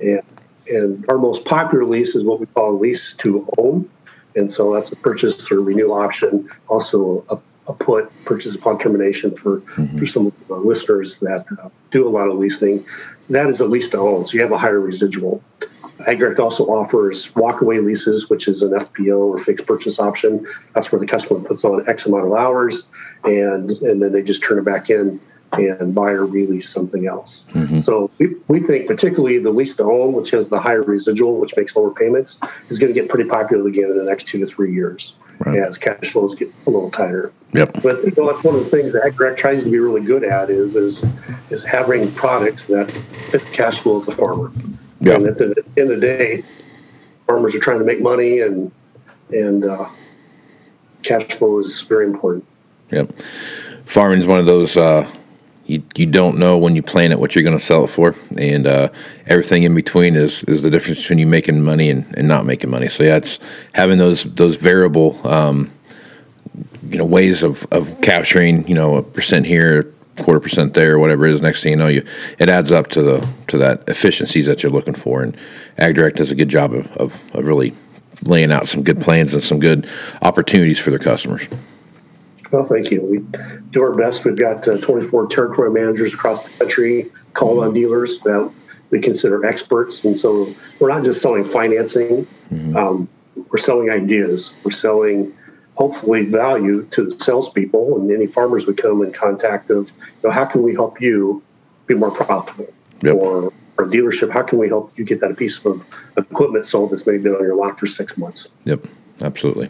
And, 0.00 0.22
and 0.68 1.04
our 1.08 1.18
most 1.18 1.44
popular 1.44 1.84
lease 1.84 2.14
is 2.14 2.24
what 2.24 2.40
we 2.40 2.46
call 2.46 2.70
a 2.72 2.76
lease 2.76 3.14
to 3.14 3.46
own. 3.58 3.88
And 4.36 4.50
so 4.50 4.74
that's 4.74 4.92
a 4.92 4.96
purchase 4.96 5.50
or 5.50 5.60
renew 5.60 5.92
option, 5.92 6.48
also 6.68 7.24
a, 7.28 7.38
a 7.70 7.74
put, 7.74 8.10
purchase 8.24 8.54
upon 8.54 8.78
termination 8.78 9.34
for, 9.34 9.60
for 9.98 10.06
some 10.06 10.26
of 10.26 10.50
our 10.50 10.58
listeners 10.58 11.16
that 11.16 11.46
uh, 11.62 11.68
do 11.90 12.06
a 12.06 12.10
lot 12.10 12.28
of 12.28 12.34
leasing. 12.34 12.84
That 13.30 13.48
is 13.48 13.60
a 13.60 13.66
lease 13.66 13.88
to 13.90 13.98
own, 13.98 14.24
so 14.24 14.34
you 14.34 14.42
have 14.42 14.52
a 14.52 14.58
higher 14.58 14.80
residual. 14.80 15.42
AgDirect 16.00 16.38
also 16.38 16.64
offers 16.66 17.30
walkaway 17.32 17.84
leases, 17.84 18.30
which 18.30 18.48
is 18.48 18.62
an 18.62 18.70
FPO 18.70 19.18
or 19.18 19.38
fixed 19.38 19.66
purchase 19.66 20.00
option. 20.00 20.46
That's 20.74 20.90
where 20.90 20.98
the 20.98 21.06
customer 21.06 21.40
puts 21.40 21.64
on 21.64 21.86
X 21.88 22.06
amount 22.06 22.26
of 22.26 22.32
hours, 22.32 22.88
and 23.24 23.70
and 23.70 24.02
then 24.02 24.12
they 24.12 24.22
just 24.22 24.42
turn 24.42 24.58
it 24.58 24.64
back 24.64 24.88
in 24.88 25.20
and 25.52 25.94
buy 25.94 26.10
or 26.10 26.26
release 26.26 26.68
something 26.68 27.06
else. 27.06 27.44
So 27.78 28.10
we, 28.18 28.36
we 28.48 28.60
think 28.60 28.86
particularly 28.86 29.38
the 29.38 29.50
lease 29.50 29.74
to 29.76 29.84
own, 29.84 30.12
which 30.12 30.30
has 30.30 30.48
the 30.48 30.60
higher 30.60 30.82
residual, 30.82 31.38
which 31.38 31.56
makes 31.56 31.74
lower 31.74 31.90
payments, 31.90 32.38
is 32.68 32.78
going 32.78 32.92
to 32.92 32.98
get 32.98 33.08
pretty 33.08 33.28
popular 33.28 33.66
again 33.66 33.90
in 33.90 33.96
the 33.96 34.04
next 34.04 34.28
two 34.28 34.38
to 34.38 34.46
three 34.46 34.72
years 34.72 35.14
Right. 35.40 35.58
as 35.58 35.78
cash 35.78 36.10
flows 36.10 36.34
get 36.34 36.52
a 36.66 36.70
little 36.70 36.90
tighter. 36.90 37.32
Yep. 37.54 37.82
But 37.82 38.04
you 38.04 38.12
know, 38.14 38.30
that's 38.30 38.44
one 38.44 38.56
of 38.56 38.62
the 38.62 38.68
things 38.68 38.92
that 38.92 39.02
AgDirect 39.04 39.38
tries 39.38 39.64
to 39.64 39.70
be 39.70 39.78
really 39.78 40.02
good 40.02 40.22
at 40.22 40.50
is 40.50 40.76
is 40.76 41.02
is 41.48 41.64
having 41.64 42.12
products 42.12 42.64
that 42.66 42.90
fit 42.90 43.40
the 43.40 43.50
cash 43.50 43.80
flow 43.80 43.96
of 43.96 44.06
the 44.06 44.12
farmer. 44.12 44.52
Yeah. 45.00 45.14
And 45.14 45.26
at 45.28 45.38
the 45.38 45.64
end 45.78 45.90
of 45.90 45.98
the 45.98 46.06
day, 46.06 46.44
farmers 47.26 47.54
are 47.54 47.58
trying 47.58 47.78
to 47.78 47.86
make 47.86 48.02
money, 48.02 48.40
and 48.40 48.70
and 49.30 49.64
uh, 49.64 49.88
cash 51.02 51.24
flow 51.32 51.58
is 51.58 51.80
very 51.80 52.04
important. 52.04 52.44
Yep. 52.90 53.10
Farming 53.86 54.20
is 54.20 54.26
one 54.26 54.40
of 54.40 54.46
those 54.46 54.76
uh, 54.76 55.10
you 55.70 55.82
you 55.94 56.06
don't 56.06 56.38
know 56.38 56.58
when 56.58 56.74
you 56.74 56.82
plant 56.82 57.12
it 57.12 57.20
what 57.20 57.34
you're 57.34 57.44
going 57.44 57.56
to 57.56 57.64
sell 57.64 57.84
it 57.84 57.88
for, 57.88 58.14
and 58.36 58.66
uh, 58.66 58.88
everything 59.26 59.62
in 59.62 59.74
between 59.74 60.16
is 60.16 60.42
is 60.44 60.62
the 60.62 60.70
difference 60.70 61.00
between 61.00 61.20
you 61.20 61.26
making 61.26 61.62
money 61.62 61.90
and, 61.90 62.12
and 62.18 62.26
not 62.26 62.44
making 62.44 62.70
money. 62.70 62.88
So 62.88 63.04
yeah, 63.04 63.16
it's 63.16 63.38
having 63.72 63.98
those 63.98 64.24
those 64.24 64.56
variable 64.56 65.24
um, 65.26 65.70
you 66.88 66.98
know 66.98 67.06
ways 67.06 67.42
of 67.42 67.66
of 67.70 68.00
capturing 68.00 68.66
you 68.66 68.74
know 68.74 68.96
a 68.96 69.02
percent 69.02 69.46
here. 69.46 69.92
Quarter 70.18 70.40
percent 70.40 70.74
there, 70.74 70.98
whatever 70.98 71.24
it 71.24 71.32
is. 71.32 71.40
Next 71.40 71.62
thing 71.62 71.70
you 71.70 71.76
know, 71.76 71.86
you 71.86 72.04
it 72.38 72.50
adds 72.50 72.70
up 72.70 72.88
to 72.88 73.00
the 73.00 73.32
to 73.46 73.56
that 73.56 73.88
efficiencies 73.88 74.44
that 74.44 74.62
you're 74.62 74.72
looking 74.72 74.92
for, 74.92 75.22
and 75.22 75.34
AgDirect 75.78 76.16
does 76.16 76.30
a 76.30 76.34
good 76.34 76.50
job 76.50 76.74
of, 76.74 76.94
of, 76.98 77.22
of 77.34 77.46
really 77.46 77.74
laying 78.24 78.52
out 78.52 78.68
some 78.68 78.82
good 78.82 79.00
plans 79.00 79.32
and 79.32 79.42
some 79.42 79.60
good 79.60 79.88
opportunities 80.20 80.78
for 80.78 80.90
their 80.90 80.98
customers. 80.98 81.48
Well, 82.50 82.64
thank 82.64 82.90
you. 82.90 83.00
We 83.02 83.18
do 83.70 83.82
our 83.82 83.94
best. 83.94 84.24
We've 84.24 84.36
got 84.36 84.66
uh, 84.66 84.78
24 84.78 85.28
territory 85.28 85.70
managers 85.70 86.12
across 86.12 86.42
the 86.42 86.50
country 86.50 87.10
called 87.34 87.64
on 87.64 87.72
dealers 87.72 88.20
that 88.20 88.50
we 88.90 89.00
consider 89.00 89.44
experts. 89.46 90.04
And 90.04 90.16
so 90.16 90.52
we're 90.78 90.88
not 90.88 91.04
just 91.04 91.22
selling 91.22 91.44
financing, 91.44 92.26
um, 92.74 93.08
we're 93.50 93.58
selling 93.58 93.90
ideas. 93.90 94.54
We're 94.64 94.72
selling, 94.72 95.32
hopefully, 95.76 96.26
value 96.26 96.84
to 96.86 97.04
the 97.04 97.10
salespeople 97.10 97.96
and 97.98 98.10
any 98.10 98.26
farmers 98.26 98.66
we 98.66 98.74
come 98.74 99.02
in 99.02 99.12
contact 99.12 99.70
of, 99.70 99.92
you 99.98 100.28
know, 100.28 100.30
how 100.30 100.44
can 100.44 100.62
we 100.62 100.74
help 100.74 101.00
you 101.00 101.42
be 101.86 101.94
more 101.94 102.10
profitable? 102.10 102.72
Yep. 103.02 103.14
Or, 103.14 103.52
or 103.78 103.84
a 103.84 103.88
dealership, 103.88 104.30
how 104.30 104.42
can 104.42 104.58
we 104.58 104.68
help 104.68 104.96
you 104.98 105.04
get 105.04 105.20
that 105.20 105.36
piece 105.36 105.64
of 105.64 105.86
equipment 106.16 106.64
sold 106.64 106.90
that's 106.90 107.06
maybe 107.06 107.22
been 107.22 107.34
on 107.34 107.42
your 107.42 107.54
lot 107.54 107.78
for 107.78 107.86
six 107.86 108.16
months? 108.16 108.48
Yep, 108.64 108.86
absolutely, 109.22 109.68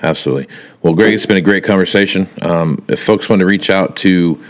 absolutely. 0.00 0.48
Well, 0.82 0.94
Greg, 0.94 1.14
it's 1.14 1.26
been 1.26 1.36
a 1.36 1.42
great 1.42 1.64
conversation. 1.64 2.28
Um, 2.42 2.84
if 2.88 3.00
folks 3.00 3.28
want 3.28 3.40
to 3.40 3.46
reach 3.46 3.70
out 3.70 3.96
to 3.98 4.42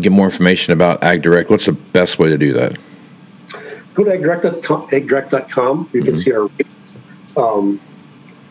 get 0.00 0.12
more 0.12 0.26
information 0.26 0.72
about 0.72 1.00
AgDirect, 1.00 1.50
what's 1.50 1.66
the 1.66 1.72
best 1.72 2.18
way 2.18 2.28
to 2.28 2.38
do 2.38 2.52
that? 2.52 2.78
go 3.94 4.04
to 4.04 4.10
agdirect.com. 4.10 4.88
agdirect.com. 4.88 5.90
You 5.92 6.02
can 6.02 6.14
see 6.14 6.32
our 6.32 6.46
rates. 6.46 6.76
Um, 7.36 7.80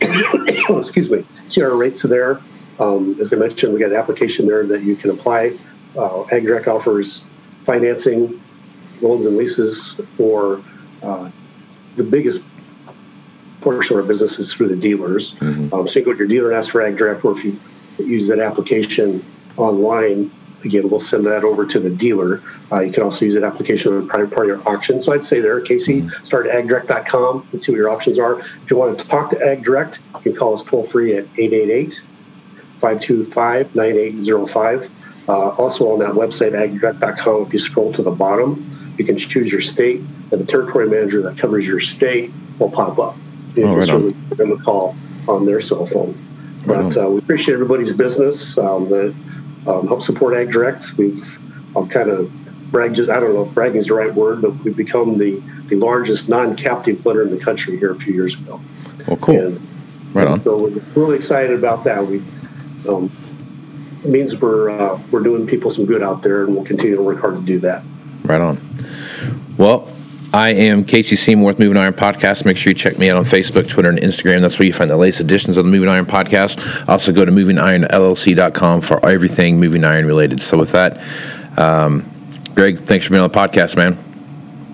excuse 0.00 1.10
me. 1.10 1.24
See 1.48 1.62
our 1.62 1.74
rates 1.74 2.02
there. 2.02 2.40
Um, 2.78 3.16
as 3.20 3.32
I 3.32 3.36
mentioned, 3.36 3.72
we 3.74 3.80
got 3.80 3.90
an 3.90 3.96
application 3.96 4.46
there 4.46 4.64
that 4.66 4.82
you 4.82 4.96
can 4.96 5.10
apply. 5.10 5.56
Uh, 5.96 6.24
AgDirect 6.24 6.66
offers 6.66 7.24
financing, 7.64 8.40
loans, 9.02 9.26
and 9.26 9.36
leases 9.36 10.00
for 10.16 10.62
uh, 11.02 11.30
the 11.96 12.04
biggest 12.04 12.42
portion 13.60 13.96
of 13.96 14.02
our 14.02 14.08
business 14.08 14.38
is 14.38 14.52
through 14.52 14.68
the 14.68 14.76
dealers. 14.76 15.34
Um, 15.72 15.86
so 15.88 15.98
you 15.98 16.04
go 16.04 16.12
to 16.12 16.18
your 16.18 16.26
dealer 16.26 16.48
and 16.50 16.58
ask 16.58 16.70
for 16.70 16.80
AgDirect, 16.80 17.24
or 17.24 17.32
if 17.32 17.44
you 17.44 17.58
use 17.98 18.28
that 18.28 18.38
application 18.38 19.24
online, 19.56 20.30
again, 20.64 20.88
we'll 20.88 21.00
send 21.00 21.26
that 21.26 21.44
over 21.44 21.66
to 21.66 21.80
the 21.80 21.90
dealer. 21.90 22.42
Uh, 22.72 22.80
you 22.80 22.92
can 22.92 23.02
also 23.02 23.24
use 23.24 23.34
that 23.34 23.44
application 23.44 23.92
on 23.92 24.02
a 24.02 24.06
private 24.06 24.30
party 24.30 24.50
or 24.50 24.66
auction. 24.68 25.00
So 25.02 25.12
I'd 25.12 25.24
say 25.24 25.40
there, 25.40 25.60
Casey, 25.60 26.08
start 26.22 26.46
at 26.46 26.64
agdirect.com 26.64 27.48
and 27.52 27.62
see 27.62 27.72
what 27.72 27.76
your 27.76 27.90
options 27.90 28.18
are. 28.18 28.40
If 28.40 28.70
you 28.70 28.76
want 28.76 28.98
to 28.98 29.04
talk 29.06 29.30
to 29.30 29.36
AgDirect, 29.36 29.98
you 30.16 30.20
can 30.20 30.36
call 30.36 30.54
us 30.54 30.62
toll 30.62 30.84
free 30.84 31.14
at 31.14 31.24
888 31.36 32.02
525 32.78 33.74
9805. 33.74 34.90
Also 35.28 35.90
on 35.90 35.98
that 36.00 36.12
website, 36.12 36.52
agdirect.com, 36.52 37.42
if 37.42 37.52
you 37.52 37.58
scroll 37.58 37.92
to 37.92 38.02
the 38.02 38.10
bottom, 38.10 38.94
you 38.98 39.04
can 39.04 39.16
choose 39.16 39.50
your 39.50 39.60
state, 39.60 40.00
and 40.30 40.40
the 40.40 40.44
territory 40.44 40.88
manager 40.88 41.22
that 41.22 41.38
covers 41.38 41.66
your 41.66 41.80
state 41.80 42.30
will 42.58 42.70
pop 42.70 42.98
up. 42.98 43.16
You 43.56 43.64
Oh, 43.64 43.66
can 43.66 43.74
right 43.74 43.76
on. 43.76 43.82
certainly 43.86 44.12
give 44.28 44.38
them 44.38 44.52
a 44.52 44.56
call 44.58 44.96
on 45.28 45.46
their 45.46 45.60
cell 45.60 45.86
phone. 45.86 46.14
Right 46.64 46.82
But 46.94 46.96
uh, 47.04 47.08
we 47.10 47.18
appreciate 47.18 47.54
everybody's 47.54 47.92
business 47.92 48.58
um, 48.58 48.88
that 48.90 49.14
um, 49.66 49.86
help 49.88 50.02
support 50.02 50.34
Ag 50.34 50.50
Direct. 50.50 50.96
We've 50.96 51.38
um, 51.76 51.88
kind 51.88 52.10
of 52.10 52.30
brag 52.70 52.94
just 52.94 53.10
I 53.10 53.18
don't 53.18 53.34
know 53.34 53.44
if 53.46 53.54
bragging 53.54 53.78
is 53.78 53.86
the 53.88 53.94
right 53.94 54.14
word, 54.14 54.42
but 54.42 54.50
we've 54.64 54.76
become 54.76 55.18
the 55.18 55.40
the 55.66 55.76
largest 55.76 56.28
non-captive 56.28 57.04
litter 57.06 57.22
in 57.22 57.30
the 57.30 57.38
country 57.38 57.76
here 57.78 57.92
a 57.92 57.96
few 57.96 58.12
years 58.12 58.34
ago. 58.34 58.60
Well, 59.06 59.16
cool. 59.18 59.38
And 59.38 59.66
Right 60.12 60.26
on. 60.26 60.40
so 60.42 60.58
we're 60.58 60.70
really 60.96 61.16
excited 61.16 61.52
about 61.56 61.84
that. 61.84 62.04
We 62.06 62.20
um, 62.88 63.10
it 64.04 64.08
means 64.10 64.34
we're 64.36 64.70
uh, 64.70 65.00
we're 65.10 65.22
doing 65.22 65.46
people 65.46 65.70
some 65.70 65.86
good 65.86 66.02
out 66.02 66.22
there, 66.22 66.44
and 66.44 66.54
we'll 66.54 66.64
continue 66.64 66.96
to 66.96 67.02
work 67.02 67.20
hard 67.20 67.36
to 67.36 67.42
do 67.42 67.58
that. 67.60 67.84
Right 68.24 68.40
on. 68.40 68.58
Well, 69.56 69.80
I 70.32 70.50
am 70.50 70.84
Casey 70.84 71.16
Seymour 71.16 71.48
with 71.48 71.58
Moving 71.58 71.76
Iron 71.76 71.92
Podcast. 71.92 72.44
Make 72.44 72.56
sure 72.56 72.70
you 72.70 72.74
check 72.76 72.98
me 72.98 73.10
out 73.10 73.16
on 73.16 73.24
Facebook, 73.24 73.68
Twitter, 73.68 73.88
and 73.88 73.98
Instagram. 73.98 74.42
That's 74.42 74.60
where 74.60 74.66
you 74.66 74.72
find 74.72 74.88
the 74.88 74.96
latest 74.96 75.20
editions 75.20 75.56
of 75.56 75.64
the 75.64 75.70
Moving 75.72 75.88
Iron 75.88 76.06
Podcast. 76.06 76.88
Also, 76.88 77.12
go 77.12 77.24
to 77.24 77.32
movingironllc.com 77.32 78.82
for 78.82 79.04
everything 79.04 79.58
Moving 79.58 79.82
Iron 79.82 80.06
related. 80.06 80.40
So, 80.40 80.56
with 80.56 80.70
that, 80.70 81.02
um, 81.58 82.08
Greg, 82.54 82.78
thanks 82.78 83.06
for 83.06 83.10
being 83.10 83.22
on 83.22 83.28
the 83.28 83.36
podcast, 83.36 83.76
man. 83.76 83.98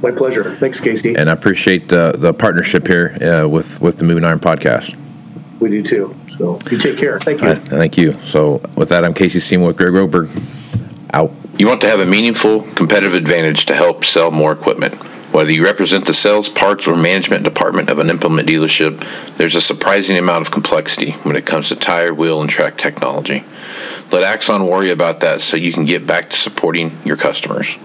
My 0.02 0.10
pleasure. 0.10 0.56
Thanks, 0.56 0.78
Casey. 0.78 1.14
And 1.14 1.30
I 1.30 1.32
appreciate 1.32 1.88
the, 1.88 2.14
the 2.18 2.34
partnership 2.34 2.86
here 2.86 3.16
uh, 3.22 3.48
with, 3.48 3.80
with 3.80 3.96
the 3.96 4.04
Moving 4.04 4.24
Iron 4.24 4.40
Podcast. 4.40 4.94
We 5.58 5.70
do 5.70 5.82
too. 5.82 6.14
So 6.26 6.58
you 6.70 6.76
take 6.76 6.98
care. 6.98 7.18
Thank 7.18 7.40
you. 7.40 7.48
Uh, 7.48 7.54
Thank 7.54 7.96
you. 7.96 8.12
So, 8.12 8.60
with 8.76 8.90
that, 8.90 9.06
I'm 9.06 9.14
Casey 9.14 9.40
Seymour 9.40 9.68
with 9.68 9.78
Greg 9.78 9.92
Roberg. 9.92 10.28
Out. 11.14 11.32
You 11.56 11.66
want 11.66 11.80
to 11.80 11.88
have 11.88 12.00
a 12.00 12.04
meaningful 12.04 12.62
competitive 12.74 13.14
advantage 13.14 13.64
to 13.66 13.74
help 13.74 14.04
sell 14.04 14.30
more 14.30 14.52
equipment. 14.52 14.94
Whether 15.36 15.52
you 15.52 15.64
represent 15.64 16.06
the 16.06 16.14
sales, 16.14 16.48
parts, 16.48 16.88
or 16.88 16.96
management 16.96 17.44
department 17.44 17.90
of 17.90 17.98
an 17.98 18.08
implement 18.08 18.48
dealership, 18.48 19.04
there's 19.36 19.54
a 19.54 19.60
surprising 19.60 20.16
amount 20.16 20.46
of 20.46 20.50
complexity 20.50 21.10
when 21.10 21.36
it 21.36 21.44
comes 21.44 21.68
to 21.68 21.76
tire, 21.76 22.14
wheel, 22.14 22.40
and 22.40 22.48
track 22.48 22.78
technology. 22.78 23.44
Let 24.10 24.22
Axon 24.22 24.66
worry 24.66 24.88
about 24.88 25.20
that 25.20 25.42
so 25.42 25.58
you 25.58 25.74
can 25.74 25.84
get 25.84 26.06
back 26.06 26.30
to 26.30 26.38
supporting 26.38 26.96
your 27.04 27.18
customers. 27.18 27.76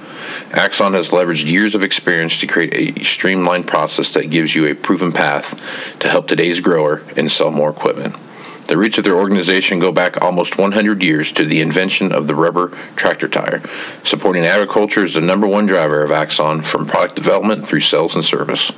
Axon 0.53 0.93
has 0.93 1.09
leveraged 1.09 1.51
years 1.51 1.75
of 1.75 1.83
experience 1.83 2.39
to 2.39 2.47
create 2.47 2.97
a 2.97 3.03
streamlined 3.03 3.67
process 3.67 4.13
that 4.13 4.29
gives 4.29 4.55
you 4.55 4.65
a 4.67 4.73
proven 4.73 5.11
path 5.11 5.59
to 5.99 6.07
help 6.07 6.29
today's 6.29 6.61
grower 6.61 7.01
and 7.17 7.29
sell 7.29 7.51
more 7.51 7.69
equipment. 7.69 8.15
The 8.71 8.77
roots 8.77 8.97
of 8.97 9.03
their 9.03 9.17
organization 9.17 9.79
go 9.79 9.91
back 9.91 10.21
almost 10.21 10.57
100 10.57 11.03
years 11.03 11.33
to 11.33 11.43
the 11.43 11.59
invention 11.59 12.13
of 12.13 12.27
the 12.27 12.35
rubber 12.35 12.69
tractor 12.95 13.27
tire. 13.27 13.61
Supporting 14.05 14.45
agriculture 14.45 15.03
is 15.03 15.15
the 15.15 15.19
number 15.19 15.45
one 15.45 15.65
driver 15.65 16.03
of 16.03 16.11
Axon 16.13 16.61
from 16.61 16.85
product 16.85 17.17
development 17.17 17.67
through 17.67 17.81
sales 17.81 18.15
and 18.15 18.23
service. 18.23 18.71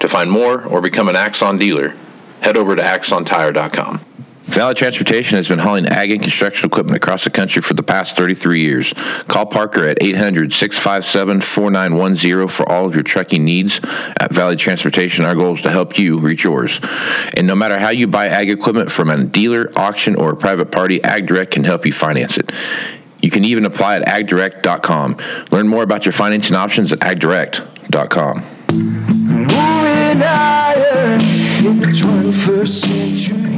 To 0.00 0.08
find 0.08 0.28
more 0.28 0.64
or 0.64 0.80
become 0.80 1.08
an 1.08 1.14
Axon 1.14 1.56
dealer, 1.56 1.94
head 2.40 2.56
over 2.56 2.74
to 2.74 2.82
axontire.com. 2.82 4.00
Valley 4.48 4.74
Transportation 4.74 5.36
has 5.36 5.46
been 5.46 5.58
hauling 5.58 5.86
ag 5.86 6.10
and 6.10 6.22
construction 6.22 6.66
equipment 6.66 6.96
across 6.96 7.22
the 7.24 7.30
country 7.30 7.60
for 7.60 7.74
the 7.74 7.82
past 7.82 8.16
33 8.16 8.62
years. 8.62 8.94
Call 9.28 9.44
Parker 9.44 9.84
at 9.84 10.02
800 10.02 10.52
657 10.52 11.42
4910 11.42 12.48
for 12.48 12.66
all 12.66 12.86
of 12.86 12.94
your 12.94 13.04
trucking 13.04 13.44
needs. 13.44 13.78
At 14.18 14.32
Valley 14.32 14.56
Transportation, 14.56 15.26
our 15.26 15.34
goal 15.34 15.54
is 15.54 15.62
to 15.62 15.70
help 15.70 15.98
you 15.98 16.18
reach 16.18 16.44
yours. 16.44 16.80
And 17.36 17.46
no 17.46 17.54
matter 17.54 17.78
how 17.78 17.90
you 17.90 18.06
buy 18.06 18.28
ag 18.28 18.48
equipment 18.48 18.90
from 18.90 19.10
a 19.10 19.22
dealer, 19.22 19.70
auction, 19.76 20.16
or 20.16 20.32
a 20.32 20.36
private 20.36 20.72
party, 20.72 20.98
AgDirect 21.00 21.50
can 21.50 21.64
help 21.64 21.84
you 21.84 21.92
finance 21.92 22.38
it. 22.38 22.50
You 23.20 23.30
can 23.30 23.44
even 23.44 23.66
apply 23.66 23.96
at 23.96 24.06
agdirect.com. 24.06 25.16
Learn 25.50 25.68
more 25.68 25.82
about 25.82 26.06
your 26.06 26.12
financing 26.12 26.56
options 26.56 26.90
at 26.92 27.00
agdirect.com. 27.00 28.42
Moving 28.72 30.22
iron 30.22 31.20
in 31.66 31.80
the 31.80 31.86
21st 31.86 32.68
century. 32.68 33.57